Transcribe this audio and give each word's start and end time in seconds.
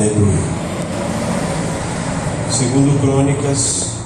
Aleluia. 0.00 0.38
Segundo 2.50 2.98
Crônicas. 3.02 4.00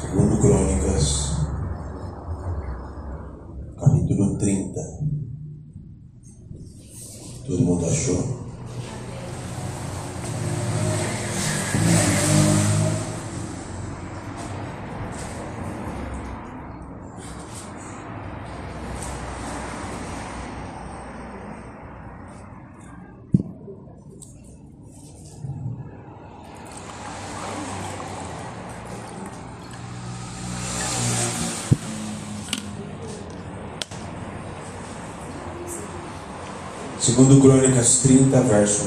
Segundo 0.00 0.40
Crônicas, 0.40 1.36
capítulo 3.78 4.36
30. 4.36 4.80
Todo 7.46 7.62
mundo 7.62 7.86
achou? 7.86 8.36
Segundo 37.06 37.40
Crônicas 37.40 38.00
30, 38.02 38.40
verso 38.40 38.82
1. 38.82 38.86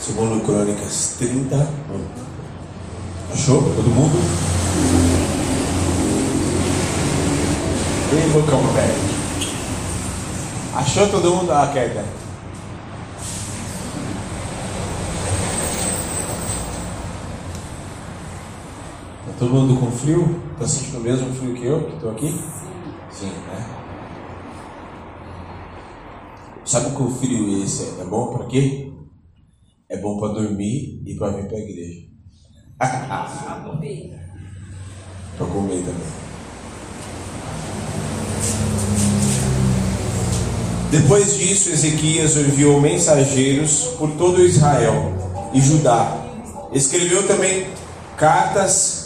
Segundo 0.00 0.42
Crônicas 0.46 1.16
30. 1.18 1.56
1. 1.56 1.64
Achou? 3.34 3.60
Todo 3.60 3.90
mundo? 3.90 4.16
Vem, 8.10 8.30
bocão 8.30 8.62
velho. 8.72 8.94
Achou 10.74 11.06
todo 11.08 11.34
mundo 11.34 11.52
a 11.52 11.66
queda? 11.66 12.02
Tá 12.02 12.25
todo 19.46 19.54
mundo 19.54 19.78
com 19.78 19.92
frio? 19.92 20.42
Tá 20.58 20.66
sentindo 20.66 20.98
o 20.98 21.00
mesmo 21.00 21.32
frio 21.34 21.54
que 21.54 21.64
eu, 21.64 21.84
que 21.84 21.94
estou 21.94 22.10
aqui? 22.10 22.36
Sim, 23.10 23.28
né? 23.28 23.64
Sabe 26.64 26.96
que 26.96 27.02
o 27.02 27.10
frio 27.10 27.62
esse 27.62 28.00
é 28.00 28.04
bom 28.04 28.36
para 28.36 28.46
quê? 28.46 28.92
É 29.88 29.96
bom 29.98 30.18
para 30.18 30.32
dormir 30.32 31.00
e 31.06 31.14
para 31.14 31.28
vir 31.28 31.46
para 31.46 31.56
a 31.56 31.60
igreja. 31.60 32.08
para 35.36 35.46
comer 35.46 35.84
também. 35.84 36.26
Depois 40.90 41.36
disso, 41.36 41.70
Ezequias 41.70 42.36
enviou 42.36 42.80
mensageiros 42.80 43.94
por 43.98 44.10
todo 44.12 44.44
Israel 44.44 45.12
e 45.54 45.60
Judá. 45.60 46.20
Escreveu 46.72 47.28
também 47.28 47.68
cartas 48.16 49.05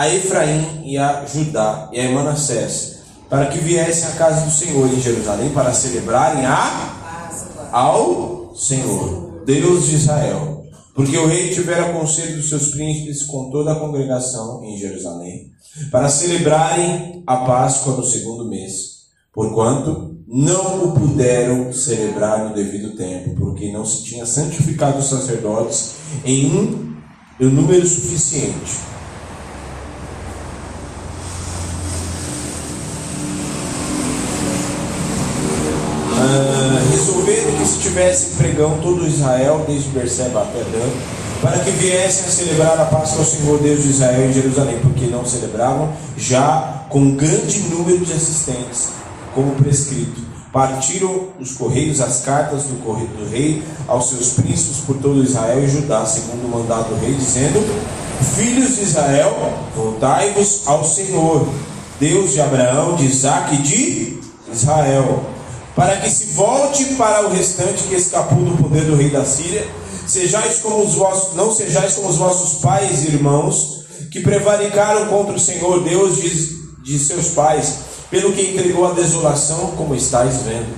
a 0.00 0.08
Efraim 0.08 0.80
e 0.82 0.96
a 0.96 1.26
Judá 1.26 1.90
e 1.92 2.00
a 2.00 2.10
Manassés, 2.10 3.00
para 3.28 3.48
que 3.48 3.58
viessem 3.58 4.08
à 4.08 4.12
casa 4.12 4.46
do 4.46 4.50
Senhor 4.50 4.88
em 4.88 4.98
Jerusalém 4.98 5.50
para 5.50 5.74
celebrarem 5.74 6.46
a 6.46 7.68
ao 7.70 8.54
Senhor, 8.56 9.42
Deus 9.44 9.88
de 9.88 9.96
Israel. 9.96 10.64
Porque 10.94 11.18
o 11.18 11.26
rei 11.26 11.50
tivera 11.50 11.92
conselho 11.92 12.38
dos 12.38 12.48
seus 12.48 12.68
príncipes 12.68 13.24
com 13.24 13.50
toda 13.50 13.72
a 13.72 13.78
congregação 13.78 14.64
em 14.64 14.78
Jerusalém, 14.78 15.50
para 15.90 16.08
celebrarem 16.08 17.22
a 17.26 17.36
Páscoa 17.36 17.94
no 17.94 18.02
segundo 18.02 18.48
mês, 18.48 19.00
porquanto 19.34 20.16
não 20.26 20.84
o 20.84 20.92
puderam 20.92 21.74
celebrar 21.74 22.48
no 22.48 22.54
devido 22.54 22.96
tempo, 22.96 23.36
porque 23.36 23.70
não 23.70 23.84
se 23.84 24.02
tinha 24.02 24.24
santificado 24.24 24.98
os 24.98 25.10
sacerdotes 25.10 25.96
em 26.24 26.46
um, 26.46 27.50
número 27.50 27.86
suficiente. 27.86 28.89
Resolveram 37.30 37.58
que 37.58 37.64
se 37.64 37.78
tivesse 37.78 38.26
pregão 38.36 38.78
todo 38.82 39.06
Israel, 39.06 39.64
desde 39.66 39.88
Berseba 39.90 40.42
até 40.42 40.58
Dan, 40.58 40.90
para 41.40 41.60
que 41.60 41.70
viessem 41.70 42.26
a 42.26 42.28
celebrar 42.28 42.80
a 42.80 42.84
Páscoa 42.86 43.20
ao 43.20 43.24
Senhor 43.24 43.58
Deus 43.60 43.84
de 43.84 43.90
Israel 43.90 44.28
em 44.28 44.32
Jerusalém, 44.32 44.78
porque 44.82 45.06
não 45.06 45.24
celebravam 45.24 45.92
já 46.16 46.86
com 46.88 47.14
grande 47.14 47.60
número 47.68 48.04
de 48.04 48.12
assistentes, 48.12 48.88
como 49.32 49.54
prescrito. 49.54 50.28
Partiram 50.52 51.28
os 51.38 51.52
correios 51.52 52.00
as 52.00 52.22
cartas 52.22 52.64
do 52.64 52.82
correio 52.84 53.06
do 53.10 53.30
rei 53.30 53.62
aos 53.86 54.08
seus 54.08 54.30
príncipes 54.30 54.78
por 54.78 54.96
todo 54.96 55.22
Israel 55.22 55.62
e 55.62 55.68
Judá, 55.68 56.04
segundo 56.04 56.46
o 56.46 56.48
mandado 56.48 56.88
do 56.88 57.00
rei, 57.00 57.14
dizendo: 57.14 57.60
Filhos 58.34 58.74
de 58.74 58.82
Israel, 58.82 59.52
voltai-vos 59.76 60.62
ao 60.66 60.84
Senhor, 60.84 61.46
Deus 62.00 62.32
de 62.32 62.40
Abraão, 62.40 62.96
de 62.96 63.06
Isaac 63.06 63.54
e 63.54 63.58
de 63.58 64.20
Israel, 64.52 65.24
para 65.74 65.96
que 65.96 66.10
se 66.10 66.32
volte 66.32 66.84
para 66.96 67.26
o 67.26 67.30
restante 67.30 67.84
que 67.84 67.94
escapou 67.94 68.38
do 68.38 68.62
poder 68.62 68.84
do 68.84 68.96
rei 68.96 69.10
da 69.10 69.24
Síria. 69.24 69.66
Sejais 70.06 70.58
como 70.58 70.82
os 70.82 70.94
vossos, 70.94 71.36
não 71.36 71.54
sejais 71.54 71.94
como 71.94 72.08
os 72.08 72.16
vossos 72.16 72.60
pais 72.60 73.04
irmãos, 73.04 73.84
que 74.10 74.20
prevaricaram 74.20 75.06
contra 75.06 75.34
o 75.34 75.40
Senhor 75.40 75.84
Deus 75.84 76.16
de, 76.16 76.82
de 76.82 76.98
seus 76.98 77.28
pais, 77.28 77.74
pelo 78.10 78.32
que 78.32 78.50
entregou 78.50 78.90
a 78.90 78.92
desolação, 78.92 79.72
como 79.76 79.94
estáis 79.94 80.42
vendo. 80.42 80.74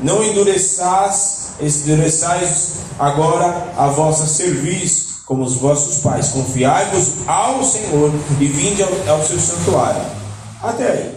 Não 0.00 0.22
endureçais, 0.22 1.48
endureçais 1.60 2.74
agora 2.98 3.72
a 3.76 3.88
vossa 3.88 4.26
cerviz, 4.26 5.06
como 5.26 5.42
os 5.42 5.54
vossos 5.54 5.98
pais. 5.98 6.28
Confiai-vos 6.28 7.26
ao 7.26 7.64
Senhor 7.64 8.12
e 8.40 8.46
vinde 8.46 8.84
ao, 8.84 8.90
ao 9.08 9.26
seu 9.26 9.40
santuário. 9.40 10.02
Até 10.62 10.88
aí. 10.92 11.16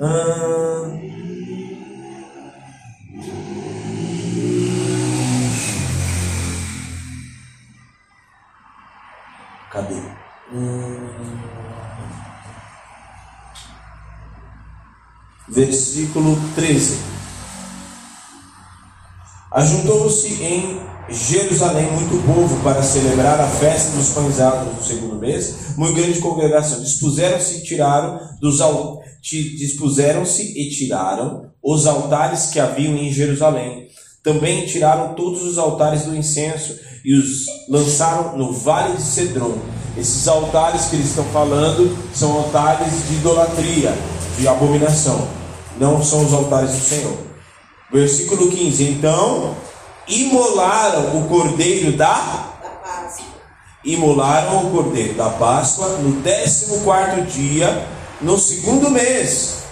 Hum... 0.00 1.01
Cadê? 9.72 9.94
Hum... 10.52 11.08
Versículo 15.48 16.36
13. 16.54 16.98
Ajuntou-se 19.50 20.42
em 20.42 20.80
Jerusalém 21.08 21.90
muito 21.92 22.22
povo 22.26 22.62
para 22.62 22.82
celebrar 22.82 23.40
a 23.40 23.46
festa 23.46 23.96
dos 23.96 24.10
pães 24.10 24.40
asmos 24.40 24.76
do 24.76 24.84
segundo 24.84 25.16
mês, 25.16 25.76
muito 25.76 25.94
grande 25.94 26.20
congregação. 26.20 26.80
Dispuseram-se 26.82 27.58
e 27.58 27.62
tiraram 27.62 28.20
dos 28.40 28.58
dispuseram-se 29.22 30.42
e 30.58 30.70
tiraram 30.70 31.50
os 31.62 31.86
altares 31.86 32.46
que 32.46 32.60
haviam 32.60 32.96
em 32.96 33.12
Jerusalém. 33.12 33.88
Também 34.22 34.66
tiraram 34.66 35.14
todos 35.14 35.42
os 35.42 35.58
altares 35.58 36.04
do 36.04 36.14
incenso 36.14 36.78
e 37.04 37.14
os 37.14 37.46
lançaram 37.68 38.36
no 38.36 38.52
vale 38.52 38.96
de 38.96 39.02
Cedron. 39.02 39.58
Esses 39.96 40.26
altares 40.26 40.86
que 40.86 40.96
eles 40.96 41.08
estão 41.08 41.24
falando 41.26 41.96
são 42.14 42.32
altares 42.32 43.08
de 43.08 43.14
idolatria, 43.14 43.94
de 44.38 44.48
abominação. 44.48 45.28
Não 45.78 46.02
são 46.02 46.24
os 46.24 46.32
altares 46.32 46.70
do 46.70 46.80
Senhor. 46.80 47.18
Versículo 47.92 48.50
15: 48.50 48.84
Então 48.84 49.54
imolaram 50.08 51.18
o 51.18 51.28
cordeiro 51.28 51.92
da 51.96 52.50
imolaram 53.84 54.66
o 54.66 54.70
cordeiro 54.70 55.14
da 55.14 55.28
Páscoa 55.28 55.88
no 55.98 56.22
14 56.22 57.22
dia, 57.22 57.86
no 58.20 58.38
segundo 58.38 58.88
mês. 58.90 59.62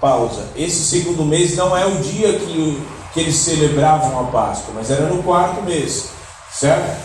Pausa. 0.00 0.44
Esse 0.54 0.84
segundo 0.84 1.24
mês 1.24 1.56
não 1.56 1.74
é 1.76 1.86
o 1.86 1.96
dia 1.96 2.38
que, 2.38 2.82
que 3.14 3.20
eles 3.20 3.36
celebravam 3.36 4.20
a 4.20 4.24
Páscoa, 4.24 4.74
mas 4.74 4.90
era 4.90 5.06
no 5.06 5.22
quarto 5.22 5.62
mês, 5.62 6.10
certo? 6.58 7.00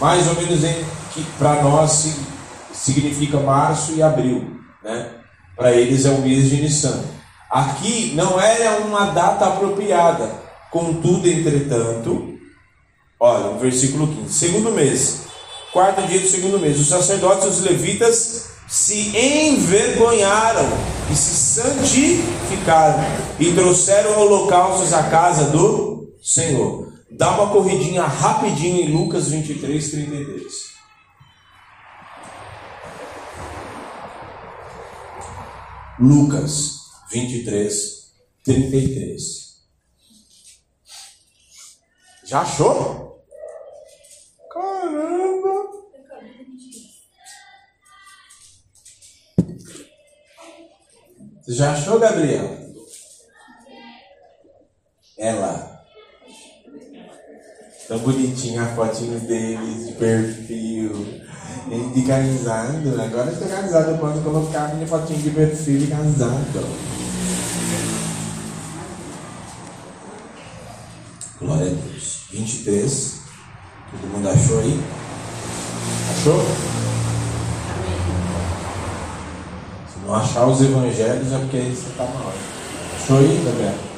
Mais 0.00 0.26
ou 0.26 0.34
menos 0.34 0.64
em 0.64 0.84
que 1.12 1.22
para 1.38 1.62
nós 1.62 2.16
significa 2.72 3.38
março 3.38 3.92
e 3.92 4.02
abril, 4.02 4.50
né? 4.82 5.10
Para 5.56 5.72
eles 5.72 6.04
é 6.04 6.10
o 6.10 6.20
mês 6.20 6.50
de 6.50 6.60
Nissan. 6.60 7.04
Aqui 7.50 8.12
não 8.16 8.40
era 8.40 8.78
uma 8.78 9.06
data 9.06 9.46
apropriada. 9.46 10.28
Contudo, 10.72 11.28
entretanto, 11.28 12.34
olha, 13.20 13.50
o 13.50 13.58
versículo 13.58 14.08
15: 14.08 14.32
segundo 14.32 14.72
mês, 14.72 15.20
quarto 15.72 16.02
dia 16.08 16.18
do 16.18 16.28
segundo 16.28 16.58
mês, 16.58 16.80
os 16.80 16.88
sacerdotes 16.88 17.44
e 17.44 17.48
os 17.48 17.60
levitas 17.60 18.46
se 18.66 19.16
envergonharam 19.16 20.66
e 21.12 21.14
se 21.14 21.60
santificaram 21.60 23.04
e 23.38 23.52
trouxeram 23.52 24.18
holocaustos 24.18 24.92
à 24.92 25.04
casa 25.04 25.44
do 25.50 26.12
Senhor. 26.20 26.93
Dá 27.16 27.30
uma 27.30 27.52
corridinha 27.52 28.02
rapidinho 28.02 28.80
em 28.80 28.92
Lucas 28.92 29.28
23, 29.28 29.90
33. 29.90 30.74
Lucas 36.00 36.90
23, 37.12 38.12
33. 38.42 39.62
Já 42.24 42.40
achou? 42.40 43.24
Caramba! 44.50 45.70
Você 51.42 51.54
já 51.54 51.74
achou, 51.74 52.00
Gabriel? 52.00 52.58
Ela. 55.16 55.73
Tão 57.86 57.98
bonitinha 57.98 58.62
a 58.62 58.66
fotinho 58.74 59.20
deles 59.20 59.88
de 59.88 59.92
perfil. 59.92 61.06
Ele 61.70 61.90
de 61.94 62.02
casado. 62.02 63.00
Agora 63.00 63.30
eu 63.30 63.38
tô 63.38 63.46
casado, 63.46 64.22
colocar 64.22 64.74
minha 64.74 64.86
fotinha 64.86 65.18
de 65.18 65.30
perfil 65.30 65.80
de 65.80 65.86
casado. 65.88 66.94
Glória 71.38 71.66
a 71.66 71.74
Deus. 71.74 72.24
23. 72.30 73.14
Todo 73.90 74.12
mundo 74.12 74.28
achou 74.28 74.60
aí? 74.60 74.80
Achou? 76.10 76.40
Se 79.92 80.06
não 80.06 80.14
achar 80.14 80.46
os 80.46 80.60
evangelhos 80.62 81.32
é 81.32 81.38
porque 81.38 81.58
você 81.58 81.90
está 81.90 82.04
mal. 82.04 82.32
Achou 82.96 83.18
aí, 83.18 83.42
Gabriel? 83.44 83.93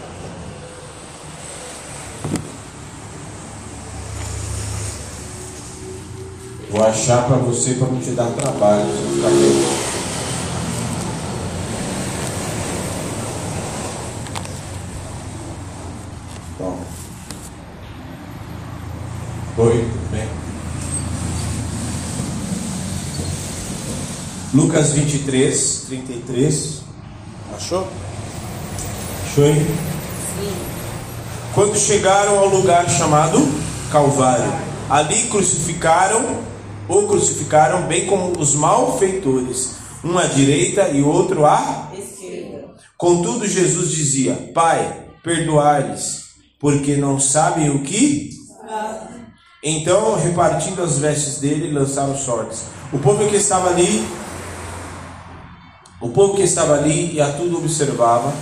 Vou 6.69 6.85
achar 6.85 7.25
para 7.27 7.37
você 7.37 7.75
para 7.75 7.87
não 7.87 8.01
te 8.01 8.11
dar 8.11 8.27
trabalho, 8.31 8.85
você 8.87 9.15
ficar 9.15 9.29
bem. 9.29 9.87
Bom. 16.59 16.81
Oi, 19.59 19.89
tudo 19.93 20.11
bem? 20.11 20.29
Lucas 24.53 24.93
23, 24.93 25.85
33. 25.87 26.81
Achou? 27.55 27.89
Achou 29.25 29.45
aí? 29.45 29.55
Sim. 29.55 30.57
Quando 31.55 31.79
chegaram 31.79 32.41
ao 32.41 32.49
lugar 32.49 32.91
chamado 32.91 33.39
Calvário, 33.93 34.53
ali 34.91 35.29
crucificaram 35.29 36.56
ou 36.88 37.06
crucificaram, 37.06 37.83
bem 37.83 38.06
como 38.06 38.38
os 38.38 38.55
malfeitores, 38.55 39.77
um 40.05 40.17
à 40.19 40.27
direita 40.27 40.88
e 40.88 41.03
outro 41.03 41.44
à 41.44 41.91
esquerda. 41.97 42.75
Contudo, 42.97 43.47
Jesus 43.47 43.91
dizia: 43.91 44.50
Pai, 44.55 45.09
perdoai-lhes, 45.23 46.25
porque 46.61 46.97
não 46.97 47.19
sabem 47.19 47.71
o 47.71 47.83
que. 47.83 48.31
Então, 49.62 50.17
repartindo 50.17 50.83
as 50.83 50.99
vestes 50.99 51.38
dele, 51.38 51.73
lançaram 51.73 52.17
sortes. 52.17 52.62
O 52.93 52.99
povo 52.99 53.29
que 53.29 53.37
estava 53.37 53.71
ali, 53.71 54.06
o 56.00 56.09
povo 56.11 56.37
que 56.37 56.43
estava 56.43 56.75
ali 56.75 57.15
e 57.15 57.21
a 57.21 57.33
tudo 57.33 57.59
observava, 57.59 58.33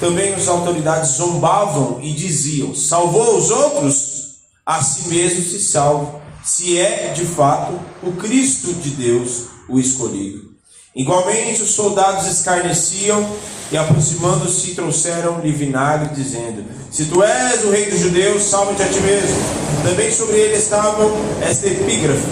também 0.00 0.34
as 0.34 0.48
autoridades 0.48 1.12
zombavam 1.12 2.00
e 2.02 2.12
diziam: 2.12 2.74
Salvou 2.74 3.38
os 3.38 3.50
outros, 3.50 4.34
a 4.66 4.82
si 4.82 5.08
mesmo 5.08 5.44
se 5.44 5.60
salva 5.60 6.23
se 6.44 6.78
é 6.78 7.12
de 7.14 7.24
fato 7.24 7.80
o 8.02 8.12
Cristo 8.12 8.74
de 8.74 8.90
Deus, 8.90 9.44
o 9.68 9.80
escolhido. 9.80 10.52
Igualmente, 10.94 11.62
os 11.62 11.70
soldados 11.70 12.26
escarneciam 12.26 13.26
e, 13.72 13.76
aproximando-se, 13.76 14.74
trouxeram-lhe 14.74 15.50
vinagre, 15.50 16.14
dizendo: 16.14 16.64
Se 16.90 17.06
tu 17.06 17.22
és 17.22 17.64
o 17.64 17.70
rei 17.70 17.90
dos 17.90 17.98
judeus, 17.98 18.44
salva-te 18.44 18.82
a 18.82 18.88
ti 18.88 19.00
mesmo. 19.00 19.36
Também 19.82 20.12
sobre 20.12 20.36
ele 20.36 20.56
estavam 20.56 21.10
esta 21.42 21.66
epígrafe, 21.66 22.28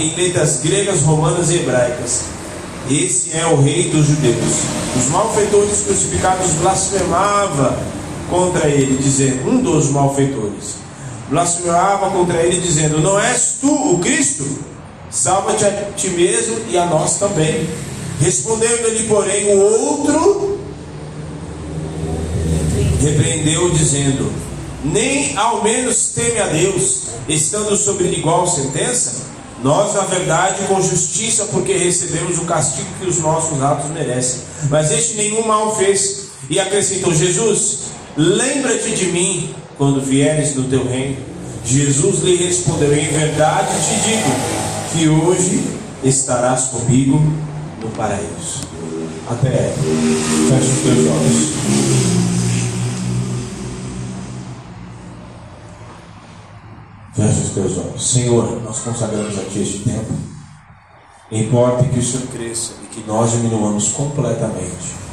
em 0.00 0.14
letras 0.16 0.60
gregas, 0.60 1.02
romanas 1.02 1.50
e 1.50 1.56
hebraicas. 1.56 2.22
Esse 2.90 3.36
é 3.36 3.46
o 3.46 3.60
rei 3.60 3.90
dos 3.90 4.06
judeus. 4.06 4.54
Os 4.96 5.06
malfeitores 5.10 5.82
crucificados 5.82 6.50
blasfemava 6.54 7.78
contra 8.28 8.68
ele, 8.68 8.96
dizendo: 9.00 9.48
Um 9.50 9.62
dos 9.62 9.90
malfeitores 9.90 10.83
blasfemava 11.34 12.10
contra 12.10 12.40
ele, 12.42 12.60
dizendo: 12.60 13.00
Não 13.00 13.18
és 13.18 13.56
tu 13.60 13.94
o 13.94 13.98
Cristo? 13.98 14.46
Salva-te 15.10 15.64
a 15.64 15.92
ti 15.96 16.08
mesmo 16.10 16.56
e 16.70 16.78
a 16.78 16.86
nós 16.86 17.18
também. 17.18 17.68
Respondendo-lhe, 18.20 19.08
porém, 19.08 19.52
o 19.52 19.60
outro 19.60 20.60
repreendeu, 23.00 23.68
dizendo: 23.70 24.32
Nem 24.84 25.36
ao 25.36 25.62
menos 25.64 26.12
teme 26.14 26.38
a 26.38 26.46
Deus, 26.46 27.02
estando 27.28 27.76
sobre 27.76 28.08
igual 28.08 28.46
sentença? 28.46 29.34
Nós, 29.62 29.94
na 29.94 30.02
verdade, 30.02 30.66
com 30.68 30.80
justiça, 30.80 31.46
porque 31.46 31.72
recebemos 31.72 32.38
o 32.38 32.44
castigo 32.44 32.86
que 33.00 33.08
os 33.08 33.18
nossos 33.18 33.60
atos 33.62 33.90
merecem. 33.90 34.40
Mas 34.68 34.92
este 34.92 35.14
nenhum 35.14 35.46
mal 35.46 35.74
fez. 35.76 36.24
E 36.48 36.60
acrescentou: 36.60 37.12
Jesus, 37.12 37.78
lembra-te 38.16 38.90
de 38.90 39.06
mim 39.06 39.54
quando 39.76 40.00
vieres 40.00 40.54
no 40.54 40.64
teu 40.64 40.86
reino? 40.86 41.16
Jesus 41.64 42.20
lhe 42.20 42.36
respondeu: 42.36 42.92
Em 42.92 43.08
verdade 43.08 43.68
te 43.68 44.08
digo 44.08 44.30
que 44.92 45.08
hoje 45.08 45.64
estarás 46.02 46.64
comigo 46.64 47.20
no 47.80 47.88
paraíso. 47.90 48.60
Até 49.28 49.72
fecha 50.48 50.70
os 50.70 50.82
teus 50.82 51.06
olhos. 51.08 51.54
Fecha 57.14 57.40
os 57.40 57.50
teus 57.54 57.78
olhos. 57.78 58.10
Senhor, 58.10 58.62
nós 58.62 58.80
consagramos 58.80 59.38
a 59.38 59.42
Ti 59.44 59.62
este 59.62 59.78
tempo. 59.78 60.12
Importa 61.32 61.84
que 61.84 61.98
o 61.98 62.02
Senhor 62.02 62.26
cresça 62.28 62.72
e 62.84 62.86
que 62.88 63.04
nós 63.06 63.32
diminuamos 63.32 63.88
completamente. 63.88 65.04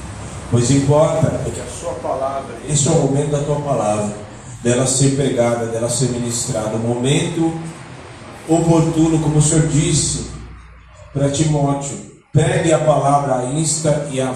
Pois 0.51 0.69
importa 0.69 1.27
é 1.27 1.49
que 1.49 1.61
a 1.61 1.65
Sua 1.65 1.93
palavra, 1.93 2.53
este 2.67 2.89
é 2.89 2.91
o 2.91 2.95
momento 2.95 3.31
da 3.31 3.39
Tua 3.39 3.61
palavra 3.61 4.13
dela 4.63 4.85
ser 4.85 5.15
pregada, 5.15 5.67
dela 5.67 5.89
ser 5.89 6.09
ministrada. 6.09 6.75
O 6.75 6.79
momento 6.79 7.53
oportuno, 8.47 9.19
como 9.19 9.37
o 9.37 9.41
Senhor 9.41 9.67
disse 9.67 10.27
para 11.13 11.29
Timóteo, 11.29 11.97
pregue 12.31 12.71
a 12.71 12.79
palavra 12.79 13.45
insta 13.53 14.07
e 14.11 14.21
a 14.21 14.33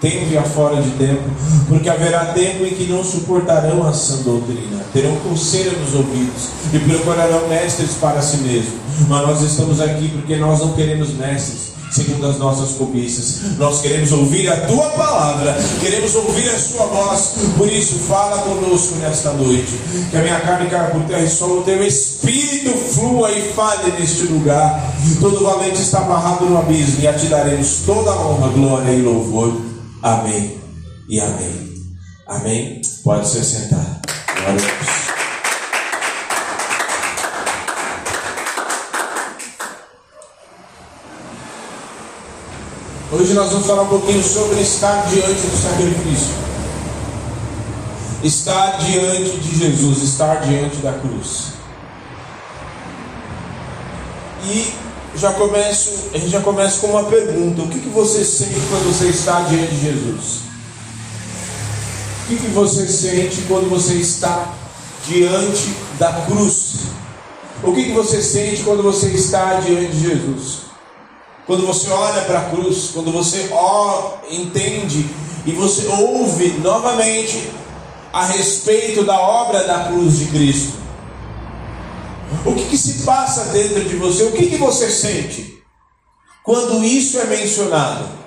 tempo 0.00 0.48
fora 0.48 0.82
de 0.82 0.90
tempo, 0.90 1.22
porque 1.66 1.88
haverá 1.88 2.26
tempo 2.26 2.64
em 2.64 2.74
que 2.74 2.84
não 2.84 3.02
suportarão 3.02 3.86
a 3.86 3.92
sã 3.92 4.16
doutrina, 4.22 4.84
terão 4.92 5.16
coceira 5.16 5.70
nos 5.78 5.94
ouvidos 5.94 6.48
e 6.72 6.78
procurarão 6.78 7.48
mestres 7.48 7.94
para 7.94 8.20
si 8.20 8.38
mesmos. 8.38 8.74
Mas 9.08 9.26
nós 9.26 9.40
estamos 9.40 9.80
aqui 9.80 10.08
porque 10.08 10.36
nós 10.36 10.60
não 10.60 10.74
queremos 10.74 11.14
mestres, 11.14 11.72
segundo 11.94 12.26
as 12.26 12.38
nossas 12.38 12.72
cobiças. 12.72 13.56
Nós 13.56 13.80
queremos 13.80 14.10
ouvir 14.10 14.48
a 14.50 14.66
tua 14.66 14.90
palavra, 14.90 15.56
queremos 15.80 16.14
ouvir 16.16 16.48
a 16.48 16.58
sua 16.58 16.86
voz. 16.86 17.34
Por 17.56 17.72
isso, 17.72 17.94
fala 18.00 18.42
conosco 18.42 18.96
nesta 18.96 19.32
noite. 19.32 19.78
Que 20.10 20.16
a 20.16 20.22
minha 20.22 20.40
carne 20.40 20.68
caia 20.68 20.90
por 20.90 21.02
terra 21.04 21.22
e 21.22 21.30
só 21.30 21.46
o 21.46 21.62
teu 21.62 21.84
espírito 21.86 22.72
flua 22.72 23.30
e 23.30 23.52
fale 23.52 23.92
neste 23.92 24.24
lugar. 24.24 24.92
Todo 25.20 25.44
valente 25.44 25.80
está 25.80 25.98
amarrado 25.98 26.46
no 26.46 26.58
abismo 26.58 27.00
e 27.00 27.06
a 27.06 27.12
ti 27.12 27.26
daremos 27.26 27.82
toda 27.86 28.10
a 28.10 28.26
honra, 28.26 28.48
glória 28.48 28.90
e 28.90 29.02
louvor. 29.02 29.54
Amém 30.02 30.56
e 31.08 31.20
amém. 31.20 31.74
Amém. 32.26 32.80
Pode 33.04 33.28
se 33.28 33.44
sentar. 33.44 34.00
Glória 34.34 34.52
a 34.52 34.56
Deus. 34.56 35.03
Hoje 43.16 43.32
nós 43.32 43.52
vamos 43.52 43.64
falar 43.64 43.82
um 43.82 43.88
pouquinho 43.88 44.24
sobre 44.24 44.60
estar 44.60 45.06
diante 45.06 45.46
do 45.46 45.56
sacrifício. 45.56 46.34
Estar 48.24 48.78
diante 48.78 49.38
de 49.38 49.56
Jesus, 49.56 50.02
estar 50.02 50.40
diante 50.40 50.78
da 50.78 50.94
cruz. 50.94 51.52
E 54.44 54.74
já 55.16 55.32
começo, 55.32 56.10
a 56.12 56.18
gente 56.18 56.30
já 56.30 56.40
começa 56.40 56.80
com 56.80 56.88
uma 56.88 57.04
pergunta: 57.04 57.62
o 57.62 57.68
que, 57.68 57.78
que 57.78 57.88
você 57.88 58.24
sente 58.24 58.60
quando 58.68 58.92
você 58.92 59.06
está 59.06 59.42
diante 59.42 59.76
de 59.76 59.80
Jesus? 59.80 60.40
O 62.24 62.28
que, 62.28 62.36
que 62.36 62.48
você 62.48 62.88
sente 62.88 63.42
quando 63.46 63.70
você 63.70 63.94
está 63.94 64.52
diante 65.06 65.72
da 66.00 66.12
cruz? 66.26 66.78
O 67.62 67.72
que, 67.72 67.84
que 67.84 67.92
você 67.92 68.20
sente 68.20 68.64
quando 68.64 68.82
você 68.82 69.06
está 69.10 69.60
diante 69.60 69.92
de 69.92 70.00
Jesus? 70.00 70.73
Quando 71.46 71.66
você 71.66 71.90
olha 71.90 72.22
para 72.22 72.38
a 72.38 72.50
cruz, 72.50 72.90
quando 72.92 73.12
você 73.12 73.50
entende 74.30 75.06
e 75.44 75.52
você 75.52 75.86
ouve 75.88 76.48
novamente 76.58 77.50
a 78.12 78.24
respeito 78.24 79.04
da 79.04 79.18
obra 79.20 79.64
da 79.64 79.84
cruz 79.84 80.18
de 80.18 80.26
Cristo. 80.26 80.78
O 82.46 82.54
que, 82.54 82.64
que 82.64 82.78
se 82.78 83.04
passa 83.04 83.46
dentro 83.52 83.84
de 83.84 83.96
você? 83.96 84.22
O 84.24 84.32
que, 84.32 84.46
que 84.46 84.56
você 84.56 84.90
sente 84.90 85.62
quando 86.42 86.82
isso 86.82 87.18
é 87.18 87.24
mencionado? 87.24 88.23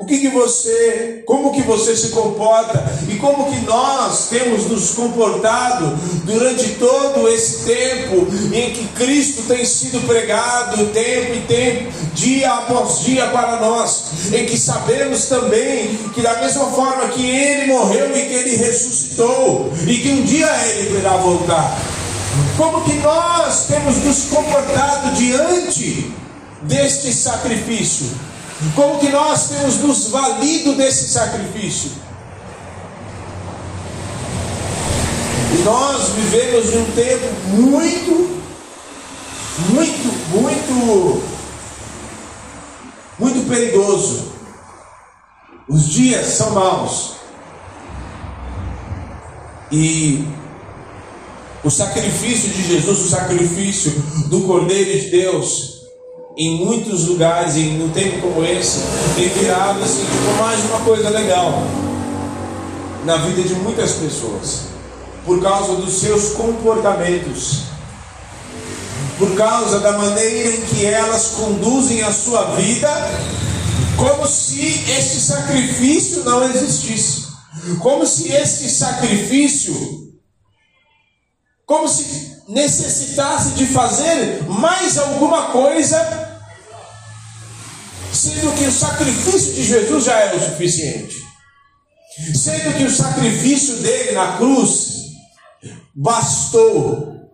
O 0.00 0.06
que, 0.06 0.18
que 0.18 0.28
você, 0.28 1.22
como 1.26 1.52
que 1.52 1.60
você 1.60 1.94
se 1.94 2.08
comporta 2.08 2.82
e 3.06 3.16
como 3.16 3.52
que 3.52 3.60
nós 3.66 4.30
temos 4.30 4.64
nos 4.64 4.94
comportado 4.94 5.94
durante 6.24 6.70
todo 6.76 7.28
esse 7.28 7.66
tempo 7.66 8.26
em 8.50 8.70
que 8.70 8.88
Cristo 8.96 9.42
tem 9.42 9.62
sido 9.62 10.00
pregado 10.06 10.86
tempo 10.86 11.34
e 11.34 11.40
tempo, 11.46 11.92
dia 12.14 12.50
após 12.50 13.00
dia 13.00 13.26
para 13.26 13.60
nós, 13.60 14.32
em 14.32 14.46
que 14.46 14.58
sabemos 14.58 15.26
também 15.26 15.94
que 16.14 16.22
da 16.22 16.40
mesma 16.40 16.64
forma 16.68 17.08
que 17.08 17.28
Ele 17.28 17.70
morreu 17.70 18.16
e 18.16 18.24
que 18.24 18.34
Ele 18.34 18.56
ressuscitou 18.56 19.70
e 19.86 19.98
que 19.98 20.08
um 20.12 20.22
dia 20.22 20.48
Ele 20.78 20.98
irá 20.98 21.18
voltar, 21.18 21.78
como 22.56 22.84
que 22.84 22.94
nós 22.94 23.66
temos 23.66 23.96
nos 23.98 24.24
comportado 24.30 25.14
diante 25.14 26.10
deste 26.62 27.12
sacrifício? 27.12 28.29
Como 28.74 28.98
que 28.98 29.08
nós 29.08 29.48
temos 29.48 29.78
nos 29.78 30.08
valido 30.08 30.74
desse 30.74 31.08
sacrifício? 31.08 31.92
E 35.52 35.62
nós 35.62 36.10
vivemos 36.10 36.74
um 36.74 36.84
tempo 36.92 37.26
muito, 37.48 38.42
muito, 39.70 40.08
muito, 40.28 41.22
muito 43.18 43.48
perigoso. 43.48 44.32
Os 45.66 45.88
dias 45.88 46.26
são 46.26 46.50
maus. 46.50 47.14
E 49.72 50.26
o 51.64 51.70
sacrifício 51.70 52.50
de 52.50 52.62
Jesus, 52.62 53.00
o 53.00 53.08
sacrifício 53.08 53.90
do 54.28 54.42
Cordeiro 54.42 55.00
de 55.00 55.10
Deus, 55.10 55.69
em 56.40 56.64
muitos 56.64 57.04
lugares, 57.04 57.54
em 57.54 57.82
um 57.82 57.90
tempo 57.90 58.18
como 58.22 58.42
esse, 58.42 58.78
tem 59.14 59.28
virado 59.28 59.78
assim, 59.82 60.00
tipo, 60.00 60.38
mais 60.38 60.58
uma 60.64 60.80
coisa 60.80 61.10
legal 61.10 61.52
na 63.04 63.18
vida 63.18 63.42
de 63.42 63.52
muitas 63.56 63.92
pessoas, 63.92 64.60
por 65.26 65.42
causa 65.42 65.76
dos 65.76 66.00
seus 66.00 66.32
comportamentos, 66.32 67.64
por 69.18 69.34
causa 69.34 69.80
da 69.80 69.92
maneira 69.92 70.48
em 70.48 70.60
que 70.62 70.86
elas 70.86 71.32
conduzem 71.36 72.00
a 72.00 72.10
sua 72.10 72.54
vida, 72.54 72.88
como 73.98 74.26
se 74.26 74.62
esse 74.92 75.20
sacrifício 75.20 76.24
não 76.24 76.42
existisse, 76.42 77.26
como 77.80 78.06
se 78.06 78.32
esse 78.32 78.70
sacrifício 78.70 80.00
como 81.66 81.86
se 81.86 82.42
necessitasse 82.48 83.50
de 83.50 83.64
fazer 83.66 84.42
mais 84.48 84.98
alguma 84.98 85.52
coisa, 85.52 86.29
sendo 88.12 88.52
que 88.56 88.64
o 88.64 88.72
sacrifício 88.72 89.54
de 89.54 89.64
Jesus 89.64 90.04
já 90.04 90.18
era 90.18 90.36
o 90.36 90.40
suficiente, 90.40 91.16
sendo 92.34 92.76
que 92.76 92.84
o 92.84 92.90
sacrifício 92.90 93.76
dele 93.76 94.12
na 94.12 94.36
cruz 94.36 95.00
bastou, 95.94 97.30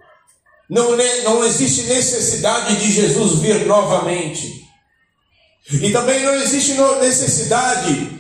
não, 0.69 0.97
não 1.25 1.45
existe 1.45 1.83
necessidade 1.85 2.77
de 2.77 2.91
Jesus 2.91 3.41
vir 3.41 3.67
novamente, 3.67 4.67
e 5.71 5.91
também 5.91 6.23
não 6.23 6.35
existe 6.35 6.75
necessidade 7.01 8.17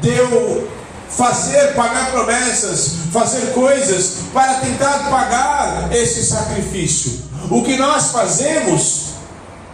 de 0.00 0.08
eu 0.08 0.70
fazer, 1.08 1.74
pagar 1.74 2.10
promessas, 2.10 2.92
fazer 3.12 3.52
coisas 3.52 4.14
para 4.32 4.54
tentar 4.54 5.10
pagar 5.10 5.92
esse 5.92 6.24
sacrifício. 6.24 7.22
O 7.50 7.62
que 7.62 7.76
nós 7.76 8.10
fazemos 8.10 9.11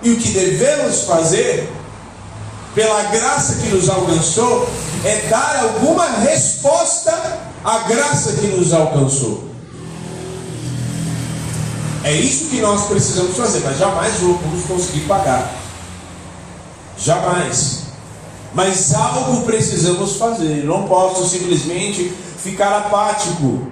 e 0.03 0.11
o 0.11 0.17
que 0.17 0.31
devemos 0.31 1.03
fazer, 1.03 1.69
pela 2.75 3.03
graça 3.05 3.57
que 3.57 3.69
nos 3.69 3.89
alcançou, 3.89 4.69
é 5.05 5.29
dar 5.29 5.61
alguma 5.65 6.07
resposta 6.21 7.13
à 7.65 7.79
graça 7.81 8.35
que 8.35 8.47
nos 8.47 8.73
alcançou. 8.73 9.49
É 12.05 12.13
isso 12.13 12.47
que 12.47 12.61
nós 12.61 12.87
precisamos 12.87 13.37
fazer, 13.37 13.61
mas 13.65 13.79
jamais 13.79 14.15
vamos 14.21 14.65
conseguir 14.67 15.01
pagar. 15.01 15.53
Jamais. 16.97 17.83
Mas 18.55 18.95
algo 18.95 19.43
precisamos 19.43 20.17
fazer. 20.17 20.65
Não 20.65 20.85
posso 20.87 21.29
simplesmente 21.29 22.13
ficar 22.39 22.77
apático, 22.77 23.71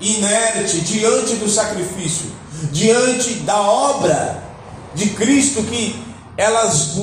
inerte 0.00 0.80
diante 0.80 1.34
do 1.34 1.48
sacrifício, 1.48 2.30
diante 2.70 3.34
da 3.40 3.60
obra 3.60 4.43
de 4.94 5.10
Cristo 5.10 5.62
que 5.64 5.94
elas 6.36 6.96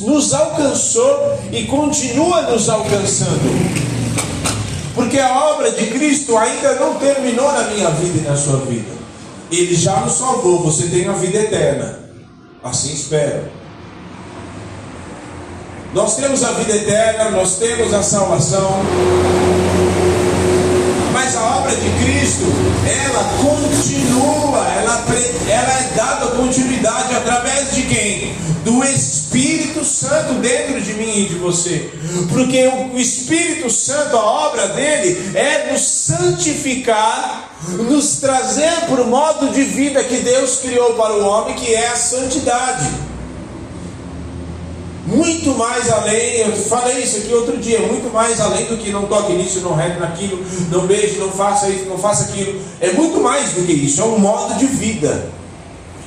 nos 0.00 0.32
alcançou 0.32 1.38
e 1.50 1.64
continua 1.64 2.42
nos 2.42 2.68
alcançando. 2.68 3.82
Porque 4.94 5.18
a 5.18 5.52
obra 5.52 5.70
de 5.70 5.86
Cristo 5.86 6.36
ainda 6.36 6.74
não 6.76 6.94
terminou 6.96 7.50
na 7.52 7.64
minha 7.68 7.90
vida 7.90 8.18
e 8.18 8.30
na 8.30 8.36
sua 8.36 8.58
vida. 8.58 8.92
Ele 9.50 9.74
já 9.74 9.96
nos 10.00 10.14
salvou, 10.14 10.62
você 10.62 10.86
tem 10.86 11.06
a 11.08 11.12
vida 11.12 11.38
eterna. 11.38 11.98
Assim 12.62 12.92
espero. 12.92 13.50
Nós 15.94 16.16
temos 16.16 16.42
a 16.42 16.52
vida 16.52 16.74
eterna, 16.74 17.30
nós 17.30 17.56
temos 17.56 17.92
a 17.92 18.02
salvação. 18.02 18.82
Mas 21.12 21.36
a 21.36 21.58
obra 21.58 21.72
de 21.76 21.90
Cristo, 22.02 22.44
ela 22.86 23.24
continua, 23.42 24.66
ela, 24.68 25.02
continuidade 26.82 27.14
através 27.14 27.74
de 27.74 27.82
quem? 27.82 28.34
Do 28.64 28.82
Espírito 28.84 29.84
Santo 29.84 30.34
dentro 30.34 30.80
de 30.80 30.94
mim 30.94 31.22
e 31.22 31.26
de 31.26 31.34
você. 31.36 31.90
Porque 32.28 32.66
o 32.92 32.98
Espírito 32.98 33.70
Santo, 33.70 34.16
a 34.16 34.24
obra 34.24 34.68
dele 34.68 35.32
é 35.34 35.72
nos 35.72 35.80
santificar, 35.80 37.50
nos 37.88 38.16
trazer 38.16 38.72
para 38.88 39.02
o 39.02 39.06
modo 39.06 39.48
de 39.50 39.62
vida 39.62 40.02
que 40.04 40.16
Deus 40.16 40.58
criou 40.58 40.94
para 40.94 41.14
o 41.14 41.24
homem, 41.26 41.54
que 41.54 41.72
é 41.74 41.88
a 41.88 41.96
santidade 41.96 42.90
muito 45.04 45.50
mais 45.58 45.90
além, 45.90 46.38
eu 46.38 46.52
falei 46.56 47.02
isso 47.02 47.18
aqui 47.18 47.34
outro 47.34 47.58
dia, 47.58 47.80
muito 47.80 48.10
mais 48.12 48.40
além 48.40 48.66
do 48.66 48.76
que 48.76 48.90
não 48.90 49.06
toque 49.06 49.32
nisso, 49.32 49.60
não 49.60 49.74
regue 49.74 49.98
naquilo, 49.98 50.42
não 50.70 50.86
beije, 50.86 51.18
não 51.18 51.30
faça 51.30 51.68
isso, 51.68 51.86
não 51.86 51.98
faça 51.98 52.26
aquilo. 52.26 52.58
É 52.80 52.92
muito 52.92 53.20
mais 53.20 53.50
do 53.50 53.66
que 53.66 53.72
isso, 53.72 54.00
é 54.00 54.04
um 54.04 54.18
modo 54.18 54.54
de 54.54 54.64
vida 54.64 55.28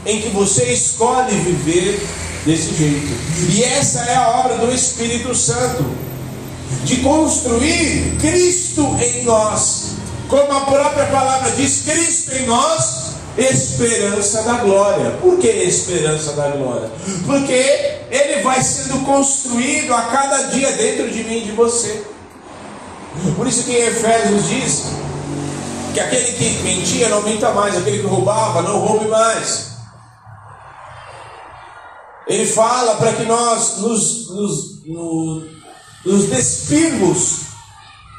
em 0.06 0.22
que 0.22 0.30
você 0.30 0.66
escolhe 0.72 1.36
viver 1.36 2.06
desse 2.46 2.76
jeito. 2.76 3.08
E 3.50 3.64
essa 3.64 4.00
é 4.00 4.16
a 4.16 4.30
obra 4.40 4.58
do 4.58 4.74
Espírito 4.74 5.34
Santo 5.34 5.86
de 6.84 6.98
construir 6.98 8.18
Cristo 8.20 8.96
em 9.02 9.24
nós. 9.24 9.96
Como 10.30 10.52
a 10.52 10.62
própria 10.62 11.06
palavra 11.06 11.52
diz, 11.52 11.84
Cristo 11.86 12.32
em 12.34 12.46
nós 12.46 13.06
esperança 13.38 14.44
da 14.44 14.54
glória. 14.54 15.12
Por 15.22 15.38
que 15.40 15.48
esperança 15.48 16.34
da 16.34 16.48
glória? 16.50 16.90
Porque 17.26 17.54
ele 18.10 18.42
vai 18.42 18.62
sendo 18.62 19.06
construído 19.06 19.94
a 19.94 20.04
cada 20.04 20.44
dia 20.44 20.72
dentro 20.72 21.10
de 21.10 21.24
mim 21.24 21.40
e 21.40 21.46
de 21.46 21.52
você. 21.52 22.04
Por 23.36 23.48
isso 23.48 23.64
que 23.64 23.72
em 23.72 23.88
Efésios 23.88 24.48
diz 24.48 24.84
que 25.94 26.00
aquele 26.00 26.32
que 26.34 26.50
mentia 26.64 27.10
não 27.10 27.22
minta 27.24 27.52
mais, 27.52 27.78
aquele 27.78 28.00
que 28.00 28.08
roubava 28.08 28.62
não 28.62 28.80
roube 28.80 29.08
mais. 29.08 29.75
Ele 32.28 32.46
fala 32.46 32.96
para 32.96 33.14
que 33.14 33.24
nós 33.24 33.78
nos, 33.78 34.30
nos, 34.30 34.86
nos, 36.06 36.30
despirmos, 36.30 37.42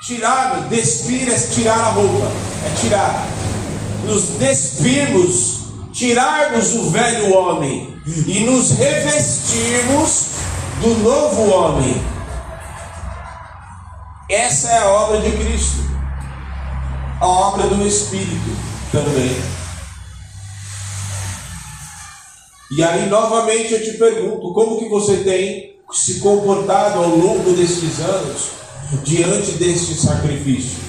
tirar, 0.06 0.68
despir 0.68 1.28
é 1.28 1.38
tirar 1.38 1.78
a 1.78 1.90
roupa, 1.90 2.30
é 2.64 2.80
tirar 2.80 3.26
nos 4.04 4.22
despirmos, 4.38 5.58
tirarmos 5.92 6.72
o 6.74 6.90
velho 6.90 7.34
homem 7.34 8.00
e 8.06 8.40
nos 8.40 8.70
revestirmos 8.70 10.26
do 10.80 10.94
novo 11.02 11.50
homem. 11.50 12.00
Essa 14.28 14.68
é 14.68 14.78
a 14.78 14.86
obra 14.86 15.20
de 15.20 15.30
Cristo, 15.32 15.82
a 17.20 17.26
obra 17.26 17.66
do 17.66 17.86
Espírito 17.86 18.56
também. 18.92 19.65
E 22.70 22.82
aí 22.82 23.08
novamente 23.08 23.72
eu 23.72 23.82
te 23.82 23.96
pergunto, 23.96 24.52
como 24.52 24.78
que 24.78 24.88
você 24.88 25.18
tem 25.18 25.76
se 25.92 26.18
comportado 26.18 26.98
ao 26.98 27.08
longo 27.10 27.52
destes 27.52 28.00
anos 28.00 28.50
diante 29.04 29.52
deste 29.52 29.94
sacrifício? 29.94 30.86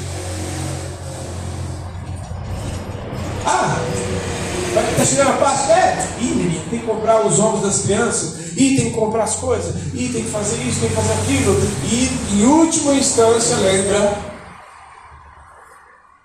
cinema 5.07 5.37
passa, 5.37 5.71
é, 5.71 6.17
ih, 6.19 6.35
menino, 6.35 6.69
tem 6.69 6.79
que 6.79 6.85
comprar 6.85 7.25
os 7.25 7.39
ovos 7.39 7.61
das 7.61 7.81
crianças, 7.81 8.53
e 8.57 8.75
tem 8.75 8.89
que 8.89 8.91
comprar 8.91 9.23
as 9.23 9.35
coisas, 9.35 9.73
e 9.93 10.09
tem 10.09 10.23
que 10.23 10.29
fazer 10.29 10.61
isso, 10.63 10.81
tem 10.81 10.89
que 10.89 10.95
fazer 10.95 11.13
aquilo, 11.13 11.55
e 11.85 12.35
em 12.35 12.45
última 12.45 12.93
instância 12.93 13.55
lembra 13.57 14.17